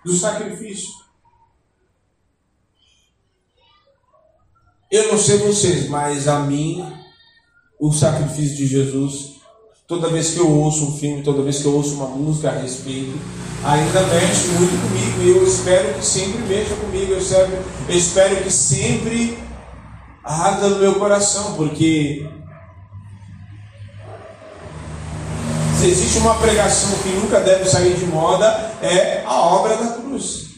do 0.05 0.15
sacrifício. 0.15 1.02
Eu 4.93 5.11
não 5.11 5.19
sei 5.19 5.39
vocês, 5.39 5.89
mas 5.89 6.29
a 6.29 6.41
mim 6.41 6.87
o 7.81 7.91
sacrifício 7.95 8.59
de 8.59 8.67
Jesus, 8.67 9.37
toda 9.89 10.11
vez 10.11 10.33
que 10.33 10.39
eu 10.39 10.51
ouço 10.51 10.85
um 10.85 10.99
filme, 10.99 11.23
toda 11.23 11.43
vez 11.43 11.61
que 11.61 11.65
eu 11.65 11.75
ouço 11.75 11.95
uma 11.95 12.09
música 12.09 12.51
a 12.51 12.59
respeito, 12.61 13.19
ainda 13.65 14.03
mexe 14.03 14.49
muito 14.49 14.71
comigo. 14.83 15.23
E 15.23 15.29
eu 15.31 15.47
espero 15.49 15.95
que 15.95 16.05
sempre 16.05 16.43
mexa 16.43 16.75
comigo. 16.75 17.13
Eu 17.13 17.19
espero, 17.19 17.53
eu 17.89 17.97
espero 17.97 18.37
que 18.37 18.51
sempre 18.51 19.39
arda 20.23 20.69
no 20.69 20.79
meu 20.79 20.97
coração, 20.97 21.55
porque 21.55 22.29
se 25.81 25.87
existe 25.87 26.19
uma 26.19 26.35
pregação 26.35 26.91
que 27.03 27.09
nunca 27.09 27.41
deve 27.41 27.65
sair 27.65 27.97
de 27.97 28.05
moda, 28.05 28.47
é 28.83 29.25
a 29.25 29.41
obra 29.41 29.75
da 29.75 29.95
cruz. 29.95 30.52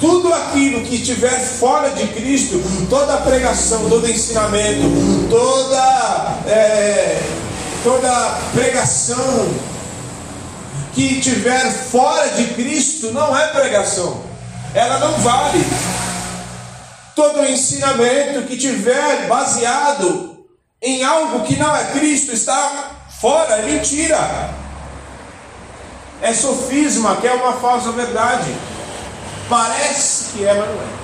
Tudo 0.00 0.32
aquilo 0.32 0.84
que 0.84 0.94
estiver 0.94 1.40
fora 1.40 1.90
de 1.90 2.06
Cristo, 2.08 2.62
toda 2.88 3.16
pregação, 3.16 3.88
todo 3.88 4.08
ensinamento, 4.08 5.28
toda, 5.28 6.38
é, 6.46 7.20
toda 7.82 8.38
pregação 8.54 9.48
que 10.94 11.18
estiver 11.18 11.72
fora 11.72 12.28
de 12.28 12.54
Cristo 12.54 13.10
não 13.12 13.36
é 13.36 13.48
pregação, 13.48 14.22
ela 14.72 15.00
não 15.00 15.14
vale. 15.18 15.66
Todo 17.16 17.44
ensinamento 17.44 18.42
que 18.42 18.56
tiver 18.56 19.26
baseado 19.26 20.44
em 20.80 21.02
algo 21.02 21.40
que 21.40 21.56
não 21.56 21.74
é 21.74 21.84
Cristo 21.86 22.32
está 22.32 22.92
fora, 23.20 23.56
é 23.56 23.62
mentira. 23.62 24.50
É 26.22 26.32
sofisma, 26.32 27.16
que 27.16 27.26
é 27.26 27.32
uma 27.32 27.54
falsa 27.54 27.90
verdade. 27.90 28.54
Parece 29.48 30.32
que 30.32 30.44
é, 30.44 30.54
mas 30.54 30.68
não 30.68 30.74
é. 30.74 30.97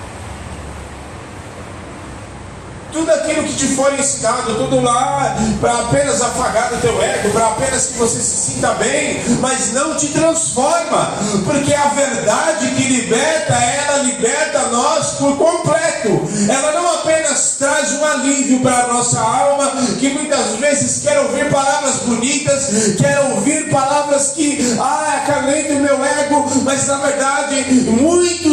Tudo 2.94 3.10
aquilo 3.10 3.42
que 3.42 3.54
te 3.54 3.66
for 3.74 3.92
ensinado, 3.98 4.54
tudo 4.54 4.80
lá 4.80 5.36
para 5.60 5.80
apenas 5.80 6.22
apagar 6.22 6.72
o 6.72 6.76
teu 6.76 7.02
ego, 7.02 7.30
para 7.30 7.48
apenas 7.48 7.86
que 7.86 7.98
você 7.98 8.20
se 8.20 8.52
sinta 8.52 8.72
bem, 8.74 9.20
mas 9.40 9.72
não 9.72 9.96
te 9.96 10.08
transforma, 10.08 11.12
porque 11.44 11.74
a 11.74 11.88
verdade 11.88 12.70
que 12.70 12.84
liberta, 12.84 13.52
ela 13.52 13.98
liberta 14.04 14.68
nós 14.68 15.10
por 15.14 15.36
completo. 15.36 16.22
Ela 16.48 16.72
não 16.72 16.94
apenas 16.94 17.56
traz 17.58 17.94
um 17.94 18.04
alívio 18.04 18.60
para 18.60 18.84
a 18.84 18.86
nossa 18.92 19.20
alma, 19.20 19.72
que 19.98 20.10
muitas 20.10 20.54
vezes 20.60 21.02
quer 21.02 21.18
ouvir 21.18 21.50
palavras 21.50 21.96
bonitas, 22.06 22.94
quer 22.96 23.18
ouvir 23.32 23.70
palavras 23.70 24.28
que 24.28 24.76
ah, 24.80 25.22
acalentam 25.24 25.78
o 25.78 25.80
meu 25.80 26.04
ego, 26.04 26.44
mas 26.62 26.86
na 26.86 26.98
verdade, 26.98 27.56
muitos 27.90 28.43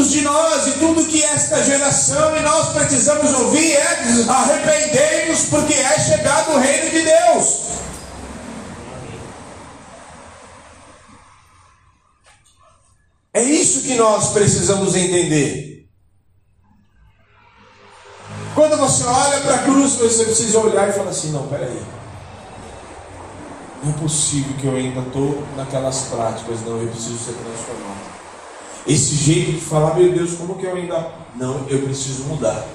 geração 1.91 2.37
e 2.37 2.39
nós 2.41 2.69
precisamos 2.69 3.33
ouvir 3.33 3.73
é 3.73 4.29
arrependei-vos, 4.29 5.45
porque 5.45 5.73
é 5.73 5.99
chegado 5.99 6.53
o 6.53 6.59
reino 6.59 6.89
de 6.89 7.01
Deus. 7.01 7.71
É 13.33 13.43
isso 13.43 13.81
que 13.81 13.95
nós 13.95 14.31
precisamos 14.31 14.95
entender. 14.95 15.87
Quando 18.55 18.77
você 18.77 19.03
olha 19.05 19.39
para 19.41 19.55
a 19.55 19.59
cruz, 19.59 19.93
você 19.93 20.25
precisa 20.25 20.59
olhar 20.59 20.89
e 20.89 20.93
falar 20.93 21.09
assim: 21.09 21.31
não, 21.31 21.47
peraí. 21.47 21.81
Não 23.83 23.91
é 23.91 23.97
possível 23.97 24.53
que 24.57 24.67
eu 24.67 24.75
ainda 24.75 24.99
estou 25.01 25.43
naquelas 25.55 26.01
práticas, 26.01 26.61
não, 26.61 26.81
eu 26.81 26.87
preciso 26.89 27.17
ser 27.17 27.33
transformado. 27.33 27.90
Esse 28.87 29.15
jeito 29.15 29.51
de 29.51 29.59
falar, 29.59 29.95
meu 29.95 30.11
Deus, 30.11 30.33
como 30.33 30.55
que 30.55 30.65
eu 30.65 30.75
ainda. 30.75 31.13
Não, 31.35 31.65
eu 31.69 31.81
preciso 31.83 32.23
mudar. 32.23 32.65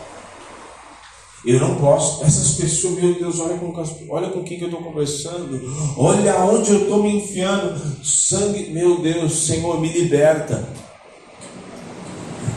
Eu 1.44 1.60
não 1.60 1.76
posso. 1.76 2.24
Essas 2.24 2.52
pessoas, 2.52 2.94
meu 2.94 3.14
Deus, 3.14 3.38
olha 3.38 3.56
com, 3.56 3.72
olha 4.08 4.28
com 4.30 4.42
quem 4.42 4.58
que 4.58 4.64
eu 4.64 4.68
estou 4.68 4.82
conversando. 4.82 5.60
Olha 5.96 6.36
onde 6.40 6.72
eu 6.72 6.82
estou 6.82 7.02
me 7.02 7.16
enfiando. 7.16 8.04
Sangue, 8.04 8.70
meu 8.70 9.00
Deus, 9.00 9.32
Senhor, 9.32 9.80
me 9.80 9.88
liberta. 9.88 10.68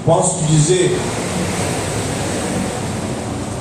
Posso 0.05 0.39
te 0.39 0.45
dizer? 0.45 0.91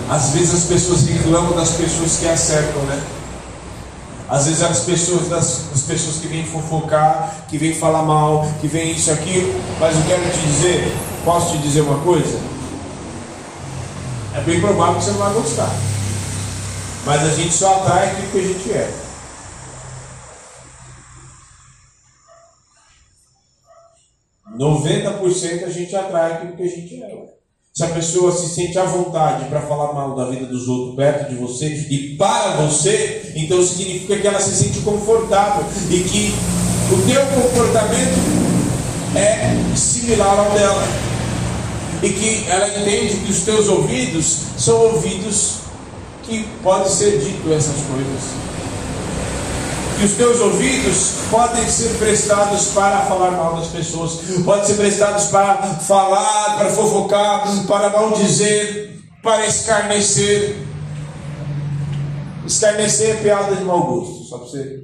Às 0.09 0.31
vezes 0.31 0.55
as 0.55 0.65
pessoas 0.65 1.05
reclamam 1.07 1.55
das 1.55 1.73
pessoas 1.73 2.17
que 2.17 2.27
acertam, 2.27 2.83
né? 2.85 3.03
Às 4.29 4.45
vezes 4.45 4.63
as 4.63 4.81
pessoas, 4.81 5.29
das, 5.29 5.73
as 5.73 5.83
pessoas 5.83 6.17
que 6.17 6.27
vêm 6.27 6.45
fofocar, 6.45 7.47
que 7.49 7.57
vêm 7.57 7.75
falar 7.75 8.03
mal, 8.03 8.47
que 8.61 8.69
vêm 8.69 8.93
isso, 8.93 9.11
aquilo. 9.11 9.59
Mas 9.81 9.97
eu 9.97 10.03
quero 10.07 10.23
te 10.31 10.39
dizer, 10.41 10.97
posso 11.25 11.53
te 11.53 11.63
dizer 11.63 11.81
uma 11.81 11.99
coisa? 12.01 12.39
É 14.35 14.41
bem 14.43 14.61
provável 14.61 14.97
que 14.97 15.05
você 15.05 15.13
não 15.13 15.19
vai 15.19 15.33
gostar. 15.33 15.71
Mas 17.07 17.23
a 17.23 17.31
gente 17.31 17.55
só 17.55 17.77
atrai 17.77 18.11
aquilo 18.11 18.31
que 18.31 18.39
a 18.39 18.43
gente 18.43 18.73
é. 18.73 19.09
Noventa 24.57 25.13
por 25.13 25.33
cento 25.33 25.65
a 25.65 25.71
gente 25.71 25.95
atrai 25.97 26.33
aquilo 26.33 26.57
que 26.57 26.63
a 26.65 26.69
gente 26.69 27.03
é. 27.03 27.38
Se 27.79 27.85
a 27.85 27.91
pessoa 27.91 28.33
se 28.33 28.49
sente 28.49 28.77
à 28.77 28.83
vontade 28.83 29.45
para 29.45 29.61
falar 29.61 29.93
mal 29.93 30.13
da 30.17 30.25
vida 30.25 30.47
dos 30.47 30.67
outros 30.67 30.97
perto 30.97 31.31
de 31.31 31.37
você 31.37 31.87
e 31.89 32.17
para 32.17 32.57
você, 32.57 33.33
então 33.37 33.63
significa 33.63 34.17
que 34.17 34.27
ela 34.27 34.41
se 34.41 34.51
sente 34.53 34.81
confortável 34.81 35.65
e 35.89 36.01
que 36.01 36.35
o 36.93 37.01
teu 37.07 37.25
comportamento 37.27 38.19
é 39.15 39.77
similar 39.77 40.41
ao 40.41 40.51
dela 40.59 40.89
e 42.03 42.09
que 42.09 42.51
ela 42.51 42.67
entende 42.81 43.15
que 43.19 43.31
os 43.31 43.43
teus 43.43 43.69
ouvidos 43.69 44.39
são 44.59 44.77
ouvidos 44.95 45.59
que 46.25 46.49
pode 46.65 46.91
ser 46.91 47.21
dito 47.21 47.53
essas 47.53 47.77
coisas. 47.87 48.58
Que 49.99 50.05
os 50.05 50.13
teus 50.13 50.41
ouvidos 50.41 51.13
podem 51.31 51.69
ser 51.69 51.99
prestados 51.99 52.69
para 52.69 53.01
falar 53.01 53.33
mal 53.33 53.57
das 53.57 53.67
pessoas, 53.69 54.21
podem 54.45 54.65
ser 54.65 54.75
prestados 54.75 55.25
para 55.27 55.57
falar, 55.57 56.59
para 56.59 56.71
fofocar, 56.71 57.67
para 57.67 57.91
maldizer, 57.91 58.97
para 59.23 59.47
escarnecer. 59.47 60.57
Escarnecer 62.47 63.11
é 63.11 63.15
piada 63.15 63.57
de 63.57 63.65
mau 63.65 63.83
gosto, 63.83 64.25
só 64.25 64.39
para 64.39 64.47
você. 64.47 64.81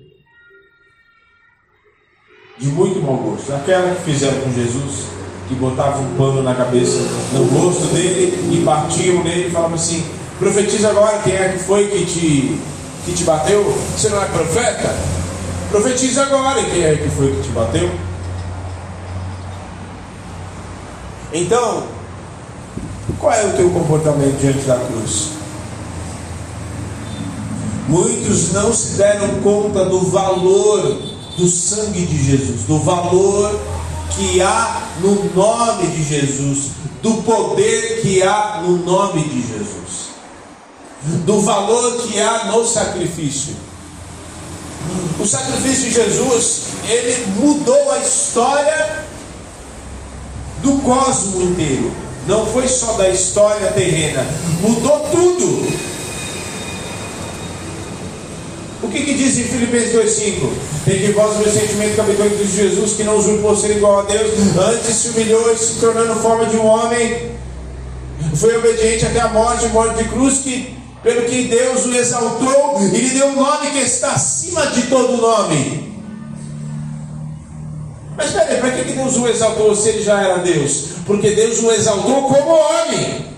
De 2.59 2.67
muito 2.67 3.01
mau 3.01 3.17
gosto. 3.17 3.55
Aquela 3.55 3.95
que 3.95 4.03
fizeram 4.03 4.41
com 4.41 4.53
Jesus 4.53 5.15
que 5.49 5.55
botavam 5.55 6.03
um 6.03 6.17
pano 6.17 6.43
na 6.43 6.55
cabeça, 6.55 6.99
no 7.33 7.45
rosto 7.45 7.87
dele 7.95 8.51
e 8.53 8.65
batiam 8.65 9.23
nele 9.23 9.49
e 9.49 9.51
falavam 9.51 9.75
assim: 9.75 10.05
profetiza 10.39 10.91
agora 10.91 11.19
quem 11.19 11.35
é 11.35 11.49
que 11.51 11.59
foi 11.59 11.89
que 11.89 12.05
te, 12.07 12.61
que 13.05 13.13
te 13.13 13.25
bateu? 13.25 13.63
Você 13.97 14.09
não 14.09 14.23
é 14.23 14.27
profeta? 14.27 14.95
Profetiza 15.71 16.23
agora 16.23 16.63
quem 16.63 16.83
é 16.83 16.97
que 16.97 17.09
foi 17.11 17.35
que 17.35 17.43
te 17.43 17.49
bateu? 17.51 17.91
Então, 21.33 21.85
qual 23.19 23.33
é 23.33 23.45
o 23.47 23.57
teu 23.57 23.71
comportamento 23.71 24.39
diante 24.41 24.61
da 24.61 24.77
cruz? 24.77 25.31
Muitos 27.89 28.53
não 28.53 28.73
se 28.73 28.97
deram 28.97 29.41
conta 29.43 29.85
do 29.85 30.01
valor 30.11 31.03
do 31.37 31.49
sangue 31.49 32.07
de 32.07 32.31
Jesus, 32.31 32.63
do 32.63 32.79
valor 32.79 33.59
que 34.11 34.41
há 34.41 34.83
no 35.01 35.25
nome 35.35 35.89
de 35.89 36.05
Jesus, 36.05 36.71
do 37.03 37.23
poder 37.23 38.01
que 38.01 38.23
há 38.23 38.63
no 38.65 38.79
nome 38.79 39.25
de 39.25 39.43
Jesus, 39.43 40.04
do 41.05 41.41
valor 41.41 41.97
que 42.03 42.19
há 42.21 42.47
no 42.47 42.67
sacrifício. 42.67 43.55
O 45.19 45.27
sacrifício 45.27 45.89
de 45.89 45.95
Jesus, 45.95 46.63
ele 46.89 47.27
mudou 47.37 47.93
a 47.93 47.99
história 47.99 49.05
do 50.63 50.79
cosmo 50.79 51.43
inteiro. 51.43 51.93
Não 52.27 52.47
foi 52.47 52.67
só 52.69 52.95
da 52.95 53.09
história 53.11 53.71
terrena, 53.73 54.27
mudou 54.61 55.01
tudo. 55.11 55.95
O 58.83 58.89
que, 58.89 59.03
que 59.03 59.15
diz 59.15 59.39
em 59.39 59.45
Filipenses 59.45 59.95
2,5? 59.95 60.51
Tem 60.85 61.01
que 61.01 61.13
vós 61.13 61.37
o 61.37 61.39
meu 61.39 61.51
sentimento 61.51 61.95
que 61.95 62.01
habitou 62.01 62.27
em 62.27 62.37
Cristo 62.37 62.57
Jesus, 62.57 62.93
que 62.93 63.05
não 63.05 63.17
usurpou 63.17 63.57
ser 63.57 63.77
igual 63.77 64.01
a 64.01 64.03
Deus, 64.03 64.31
antes 64.59 64.95
se 64.95 65.09
humilhou 65.09 65.53
e 65.53 65.57
se 65.57 65.81
tornando 65.81 66.15
forma 66.21 66.47
de 66.47 66.57
um 66.57 66.67
homem, 66.67 67.31
foi 68.35 68.57
obediente 68.57 69.07
até 69.07 69.21
a 69.21 69.29
morte, 69.29 69.67
morte 69.69 70.03
de 70.03 70.09
cruz, 70.09 70.39
que 70.39 70.74
pelo 71.05 71.27
que 71.27 71.45
Deus 71.45 71.85
o 71.85 71.95
exaltou 71.95 72.81
e 72.81 72.87
lhe 72.89 73.11
deu 73.11 73.29
um 73.29 73.37
nome 73.37 73.71
que 73.71 73.79
está 73.79 74.13
acima 74.13 74.67
de 74.67 74.89
todo 74.89 75.19
nome. 75.19 75.95
Mas 78.17 78.31
peraí, 78.31 78.59
para 78.59 78.73
que 78.73 78.93
Deus 78.93 79.17
o 79.17 79.29
exaltou 79.29 79.75
se 79.77 79.91
ele 79.91 80.03
já 80.03 80.21
era 80.21 80.39
Deus? 80.39 80.95
porque 81.07 81.31
Deus 81.31 81.59
o 81.61 81.71
exaltou 81.71 82.29
como 82.29 82.51
homem. 82.51 83.35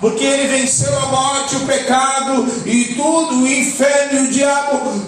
Porque 0.00 0.24
ele 0.24 0.48
venceu 0.48 0.94
a 0.98 1.06
morte, 1.06 1.56
o 1.56 1.66
pecado 1.66 2.46
e 2.66 2.94
tudo, 2.94 3.42
o 3.42 3.48
inferno 3.48 4.20
e 4.20 4.22
o 4.24 4.30
diabo, 4.30 5.02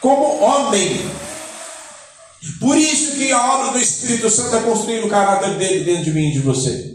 como 0.00 0.40
homem. 0.40 1.10
Por 2.58 2.76
isso 2.76 3.12
que 3.12 3.30
a 3.30 3.54
obra 3.54 3.72
do 3.72 3.78
Espírito 3.78 4.28
Santo 4.28 4.56
é 4.56 4.60
construir 4.60 5.04
o 5.04 5.08
caráter 5.08 5.50
dele 5.58 5.84
dentro 5.84 6.04
de 6.04 6.12
mim 6.12 6.30
e 6.30 6.32
de 6.32 6.40
você. 6.40 6.91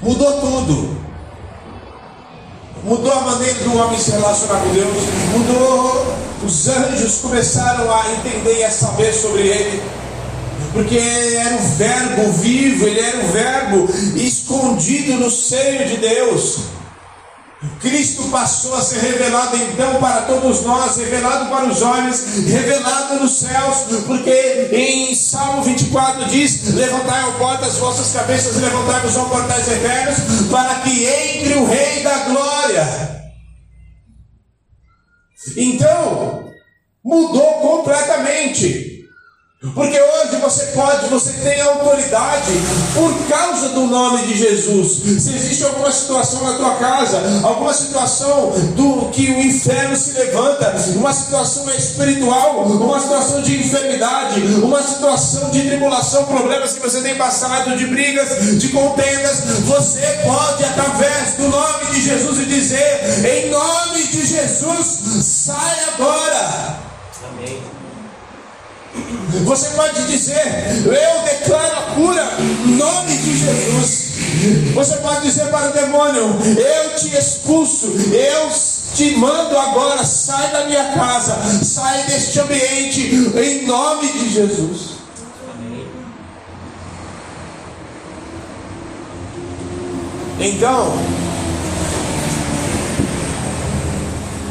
Mudou 0.00 0.40
tudo. 0.40 0.96
Mudou 2.84 3.12
a 3.12 3.20
maneira 3.22 3.58
do 3.60 3.76
homem 3.76 3.98
se 3.98 4.12
relacionar 4.12 4.60
com 4.60 4.72
Deus. 4.72 4.96
Mudou. 5.32 6.16
Os 6.44 6.68
anjos 6.68 7.18
começaram 7.18 7.90
a 7.90 8.04
entender 8.12 8.58
e 8.58 8.64
a 8.64 8.70
saber 8.70 9.12
sobre 9.12 9.42
ele. 9.42 9.82
Porque 10.72 10.94
ele 10.94 11.36
era 11.36 11.56
o 11.56 11.62
verbo 11.76 12.32
vivo, 12.32 12.86
ele 12.86 13.00
era 13.00 13.18
o 13.24 13.28
verbo 13.28 13.88
escondido 14.14 15.14
no 15.14 15.30
seio 15.30 15.88
de 15.88 15.96
Deus. 15.96 16.75
Cristo 17.80 18.24
passou 18.24 18.74
a 18.74 18.82
ser 18.82 19.00
revelado 19.00 19.56
então 19.56 19.98
para 19.98 20.22
todos 20.22 20.62
nós, 20.62 20.96
revelado 20.98 21.48
para 21.48 21.64
os 21.64 21.80
homens, 21.80 22.46
revelado 22.46 23.14
nos 23.20 23.38
céus, 23.38 24.02
porque 24.06 24.68
em 24.72 25.14
Salmo 25.14 25.62
24 25.62 26.26
diz: 26.26 26.74
Levantai 26.74 27.22
ao 27.22 27.32
porta 27.34 27.64
as 27.64 27.78
vossas 27.78 28.12
cabeças, 28.12 28.56
levantai-vos 28.56 29.16
ao 29.16 29.30
portais 29.30 29.68
eternos, 29.68 30.18
para 30.50 30.74
que 30.80 31.06
entre 31.06 31.54
o 31.54 31.66
Rei 31.66 32.02
da 32.02 32.18
Glória. 32.24 33.16
Então, 35.56 36.50
mudou 37.02 37.52
completamente. 37.54 38.95
Porque 39.74 40.00
hoje 40.00 40.36
você 40.40 40.66
pode, 40.66 41.06
você 41.08 41.32
tem 41.32 41.60
autoridade 41.60 42.52
por 42.94 43.28
causa 43.28 43.70
do 43.70 43.86
nome 43.86 44.26
de 44.26 44.36
Jesus. 44.36 45.22
Se 45.22 45.34
existe 45.34 45.64
alguma 45.64 45.90
situação 45.90 46.42
na 46.44 46.54
tua 46.54 46.74
casa, 46.76 47.20
alguma 47.42 47.72
situação 47.72 48.52
do 48.74 49.08
que 49.10 49.30
o 49.30 49.40
inferno 49.40 49.96
se 49.96 50.12
levanta, 50.12 50.74
uma 50.96 51.12
situação 51.12 51.68
espiritual, 51.70 52.64
uma 52.64 53.00
situação 53.00 53.42
de 53.42 53.58
enfermidade, 53.60 54.40
uma 54.62 54.82
situação 54.82 55.50
de 55.50 55.62
tribulação, 55.62 56.24
problemas 56.24 56.74
que 56.74 56.80
você 56.80 57.00
tem 57.00 57.14
passado, 57.16 57.76
de 57.76 57.86
brigas, 57.86 58.58
de 58.58 58.68
contendas, 58.68 59.40
você 59.64 60.00
pode 60.24 60.64
através 60.64 61.34
do 61.38 61.48
nome 61.48 61.86
de 61.92 62.02
Jesus 62.02 62.38
e 62.38 62.44
dizer: 62.44 63.26
em 63.26 63.50
nome 63.50 64.02
de 64.04 64.26
Jesus, 64.26 65.00
sai 65.22 65.76
agora. 65.94 66.85
Você 69.44 69.70
pode 69.70 70.06
dizer: 70.06 70.84
Eu 70.84 71.22
declaro 71.24 71.76
a 71.78 71.82
cura 71.94 72.30
nome 72.66 73.16
de 73.16 73.38
Jesus. 73.38 74.06
Você 74.74 74.96
pode 74.96 75.22
dizer 75.22 75.46
para 75.48 75.70
o 75.70 75.72
demônio: 75.72 76.38
Eu 76.56 76.96
te 76.96 77.16
expulso, 77.16 77.86
eu 78.12 78.50
te 78.94 79.16
mando 79.16 79.58
agora, 79.58 80.04
sai 80.04 80.50
da 80.50 80.64
minha 80.66 80.92
casa, 80.92 81.36
sai 81.64 82.04
deste 82.04 82.38
ambiente, 82.40 83.00
em 83.36 83.66
nome 83.66 84.12
de 84.12 84.30
Jesus. 84.32 84.96
Então, 90.38 90.92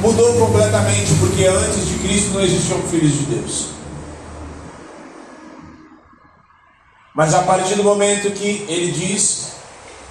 mudou 0.01 0.33
completamente, 0.33 1.13
porque 1.19 1.45
antes 1.45 1.87
de 1.87 1.93
Cristo 1.99 2.33
não 2.33 2.41
existiam 2.41 2.81
filhos 2.89 3.13
de 3.13 3.25
Deus. 3.25 3.74
Mas 7.15 7.33
a 7.33 7.43
partir 7.43 7.75
do 7.75 7.83
momento 7.83 8.29
que 8.31 8.65
ele 8.67 8.91
diz, 8.91 9.53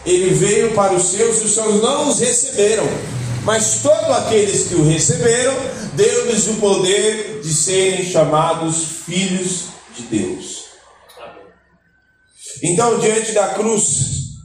ele 0.06 0.32
veio 0.32 0.74
para 0.74 0.94
os 0.94 1.10
seus 1.10 1.42
e 1.42 1.44
os 1.44 1.52
seus 1.52 1.82
não 1.82 2.08
os 2.08 2.18
receberam. 2.18 2.84
Mas 3.44 3.82
todos 3.82 4.10
aqueles 4.10 4.68
que 4.68 4.74
o 4.74 4.88
receberam, 4.88 5.54
deu-lhes 5.92 6.46
o 6.48 6.54
poder 6.54 7.42
de 7.42 7.52
serem 7.52 8.06
chamados 8.06 9.02
filhos 9.04 9.66
de 9.94 10.02
Deus. 10.04 10.64
Então, 12.62 12.98
diante 12.98 13.32
da 13.32 13.48
cruz, 13.48 14.38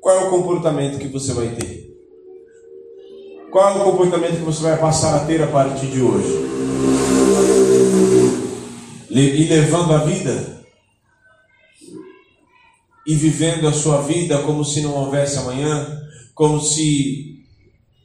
qual 0.00 0.16
é 0.16 0.24
o 0.24 0.30
comportamento 0.30 1.00
que 1.00 1.08
você 1.08 1.32
vai 1.32 1.48
ter? 1.48 1.88
Qual 3.50 3.68
é 3.70 3.80
o 3.80 3.84
comportamento 3.84 4.36
que 4.36 4.44
você 4.44 4.62
vai 4.62 4.76
passar 4.76 5.16
a 5.16 5.26
ter 5.26 5.42
a 5.42 5.48
partir 5.48 5.86
de 5.86 6.00
hoje? 6.00 6.77
E 9.10 9.44
levando 9.44 9.94
a 9.94 9.98
vida. 9.98 10.58
E 13.06 13.14
vivendo 13.14 13.66
a 13.66 13.72
sua 13.72 14.02
vida 14.02 14.38
como 14.38 14.64
se 14.64 14.82
não 14.82 14.92
houvesse 14.92 15.38
amanhã, 15.38 15.98
como 16.34 16.60
se 16.60 17.42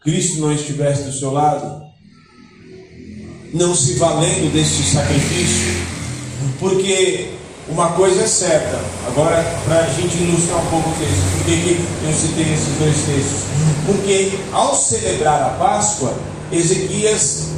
Cristo 0.02 0.40
não 0.40 0.52
estivesse 0.52 1.04
do 1.04 1.12
seu 1.12 1.32
lado, 1.32 1.84
não 3.54 3.76
se 3.76 3.94
valendo 3.94 4.52
desse 4.52 4.82
sacrifício, 4.84 5.74
porque 6.60 7.30
uma 7.70 7.92
coisa 7.92 8.24
é 8.24 8.28
certa, 8.28 8.80
agora 9.08 9.44
para 9.66 9.82
a 9.82 9.90
gente 9.90 10.18
ilustrar 10.18 10.66
um 10.66 10.70
pouco 10.70 10.90
o 10.90 10.94
texto, 10.94 11.38
por 11.38 11.46
que 11.46 11.80
eu 12.06 12.14
citei 12.14 12.54
esses 12.54 12.78
dois 12.80 12.96
textos? 12.96 13.44
Porque 13.86 14.32
ao 14.52 14.76
celebrar 14.76 15.42
a 15.42 15.50
Páscoa, 15.52 16.14
Ezequias 16.52 17.50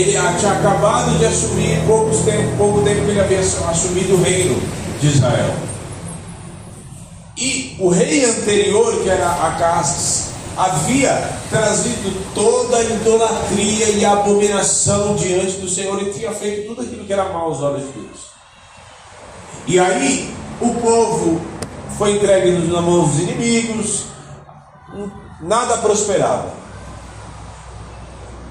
ele 0.00 0.12
tinha 0.12 0.52
acabado 0.52 1.18
de 1.18 1.26
assumir, 1.26 1.80
poucos 1.86 2.18
tempo, 2.20 2.56
pouco 2.56 2.82
tempo 2.82 3.04
que 3.04 3.10
ele 3.10 3.20
havia 3.20 3.40
assumido 3.40 4.14
o 4.14 4.22
reino 4.22 4.60
de 5.00 5.08
Israel. 5.08 5.54
E 7.36 7.76
o 7.80 7.88
rei 7.88 8.24
anterior, 8.24 9.02
que 9.02 9.08
era 9.08 9.28
Acastes, 9.28 10.34
havia 10.56 11.10
trazido 11.50 12.34
toda 12.34 12.76
a 12.76 12.84
idolatria 12.84 13.88
e 13.90 14.04
a 14.04 14.12
abominação 14.12 15.16
diante 15.16 15.58
do 15.58 15.68
Senhor 15.68 16.00
e 16.00 16.12
tinha 16.12 16.32
feito 16.32 16.68
tudo 16.68 16.82
aquilo 16.82 17.04
que 17.04 17.12
era 17.12 17.24
mal 17.24 17.46
aos 17.46 17.60
olhos 17.60 17.86
de 17.86 17.92
Deus. 17.92 18.34
E 19.66 19.78
aí 19.80 20.32
o 20.60 20.74
povo 20.74 21.40
foi 21.98 22.16
entregue 22.16 22.50
nas 22.52 22.84
mãos 22.84 23.10
dos 23.10 23.20
inimigos, 23.20 24.04
nada 25.40 25.78
prosperava. 25.78 26.63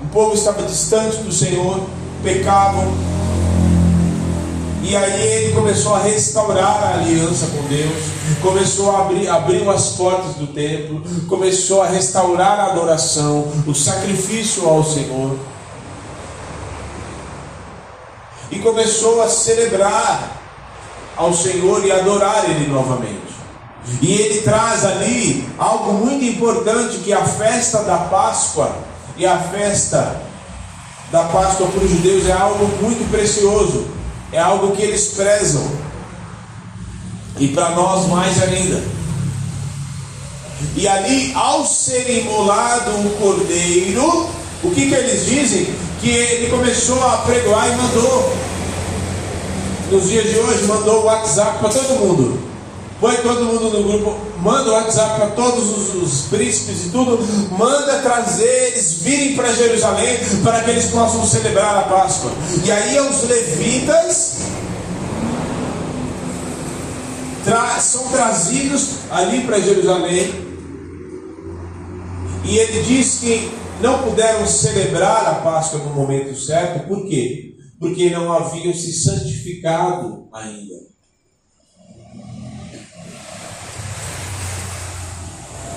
O 0.04 0.08
povo 0.08 0.34
estava 0.34 0.64
distante 0.64 1.18
do 1.18 1.32
Senhor, 1.32 1.82
pecavam. 2.22 2.94
E 4.84 4.96
aí 4.96 5.28
ele 5.28 5.54
começou 5.54 5.96
a 5.96 6.00
restaurar 6.00 6.84
a 6.84 6.94
aliança 6.96 7.48
com 7.48 7.64
Deus, 7.70 8.04
começou 8.42 8.92
a 8.92 9.00
abrir, 9.00 9.30
abriu 9.30 9.72
as 9.72 9.92
portas 9.92 10.36
do 10.36 10.48
templo, 10.48 11.02
começou 11.30 11.82
a 11.82 11.88
restaurar 11.88 12.60
a 12.60 12.66
adoração, 12.66 13.48
o 13.66 13.74
sacrifício 13.74 14.68
ao 14.68 14.84
Senhor. 14.84 15.38
E 18.52 18.60
começou 18.60 19.22
a 19.22 19.30
celebrar 19.30 20.42
ao 21.16 21.34
Senhor 21.34 21.84
e 21.86 21.92
adorar 21.92 22.44
Ele 22.50 22.68
novamente. 22.68 23.34
E 24.02 24.14
ele 24.14 24.42
traz 24.42 24.86
ali 24.86 25.48
algo 25.58 25.94
muito 25.94 26.24
importante 26.24 26.98
que 27.00 27.12
é 27.12 27.16
a 27.16 27.26
festa 27.26 27.84
da 27.84 27.98
Páscoa 27.98 28.93
e 29.18 29.26
a 29.26 29.38
festa 29.38 30.22
da 31.12 31.24
Páscoa 31.26 31.68
para 31.68 31.84
os 31.84 31.90
judeus 31.90 32.28
é 32.28 32.32
algo 32.32 32.66
muito 32.82 33.10
precioso, 33.12 33.88
é 34.32 34.40
algo 34.40 34.76
que 34.76 34.82
eles 34.82 35.10
prezam, 35.10 35.64
e 37.40 37.48
para 37.50 37.70
nós 37.72 38.08
mais 38.08 38.42
ainda. 38.42 38.82
E 40.76 40.88
ali, 40.88 41.32
ao 41.36 41.66
ser 41.66 42.10
imolado 42.10 42.92
o 42.92 43.10
cordeiro, 43.20 44.28
o 44.64 44.72
que, 44.72 44.88
que 44.88 44.96
eles 44.96 45.26
dizem? 45.26 45.76
Que 46.02 46.10
ele 46.10 46.50
começou 46.50 47.04
a 47.08 47.18
pregoar 47.18 47.68
e 47.68 47.76
mandou, 47.76 48.34
nos 49.92 50.10
dias 50.10 50.30
de 50.30 50.40
hoje, 50.40 50.64
mandou 50.64 51.02
o 51.02 51.06
WhatsApp 51.06 51.60
para 51.60 51.70
todo 51.70 52.00
mundo. 52.00 52.40
Põe 53.00 53.16
todo 53.18 53.46
mundo 53.46 53.70
no 53.70 53.84
grupo, 53.84 54.18
manda 54.44 54.70
o 54.70 54.74
WhatsApp 54.74 55.16
para 55.16 55.30
todos 55.32 55.70
os, 55.70 55.96
os, 55.96 56.22
príncipes 56.28 56.88
e 56.88 56.90
tudo, 56.90 57.18
manda 57.58 58.00
trazer 58.00 58.72
eles 58.74 59.02
virem 59.02 59.36
para 59.36 59.54
Jerusalém 59.54 60.20
para 60.44 60.62
que 60.62 60.72
eles 60.72 60.88
possam 60.88 61.26
celebrar 61.26 61.78
a 61.78 61.82
Páscoa. 61.84 62.32
E 62.64 62.70
aí 62.70 63.00
os 63.00 63.24
levitas 63.24 64.40
tra 67.46 67.80
são 67.80 68.10
trazidos 68.10 68.90
ali 69.10 69.42
para 69.46 69.62
Jerusalém. 69.62 70.44
E 72.44 72.58
ele 72.58 72.84
diz 72.84 73.20
que 73.20 73.50
não 73.80 74.04
puderam 74.04 74.46
celebrar 74.46 75.26
a 75.26 75.36
Páscoa 75.36 75.80
no 75.80 75.94
momento 75.94 76.38
certo, 76.38 76.86
por 76.86 77.08
quê? 77.08 77.56
Porque 77.80 78.10
não 78.10 78.32
haviam 78.32 78.74
se 78.74 78.92
santificado 78.92 80.28
ainda. 80.34 80.93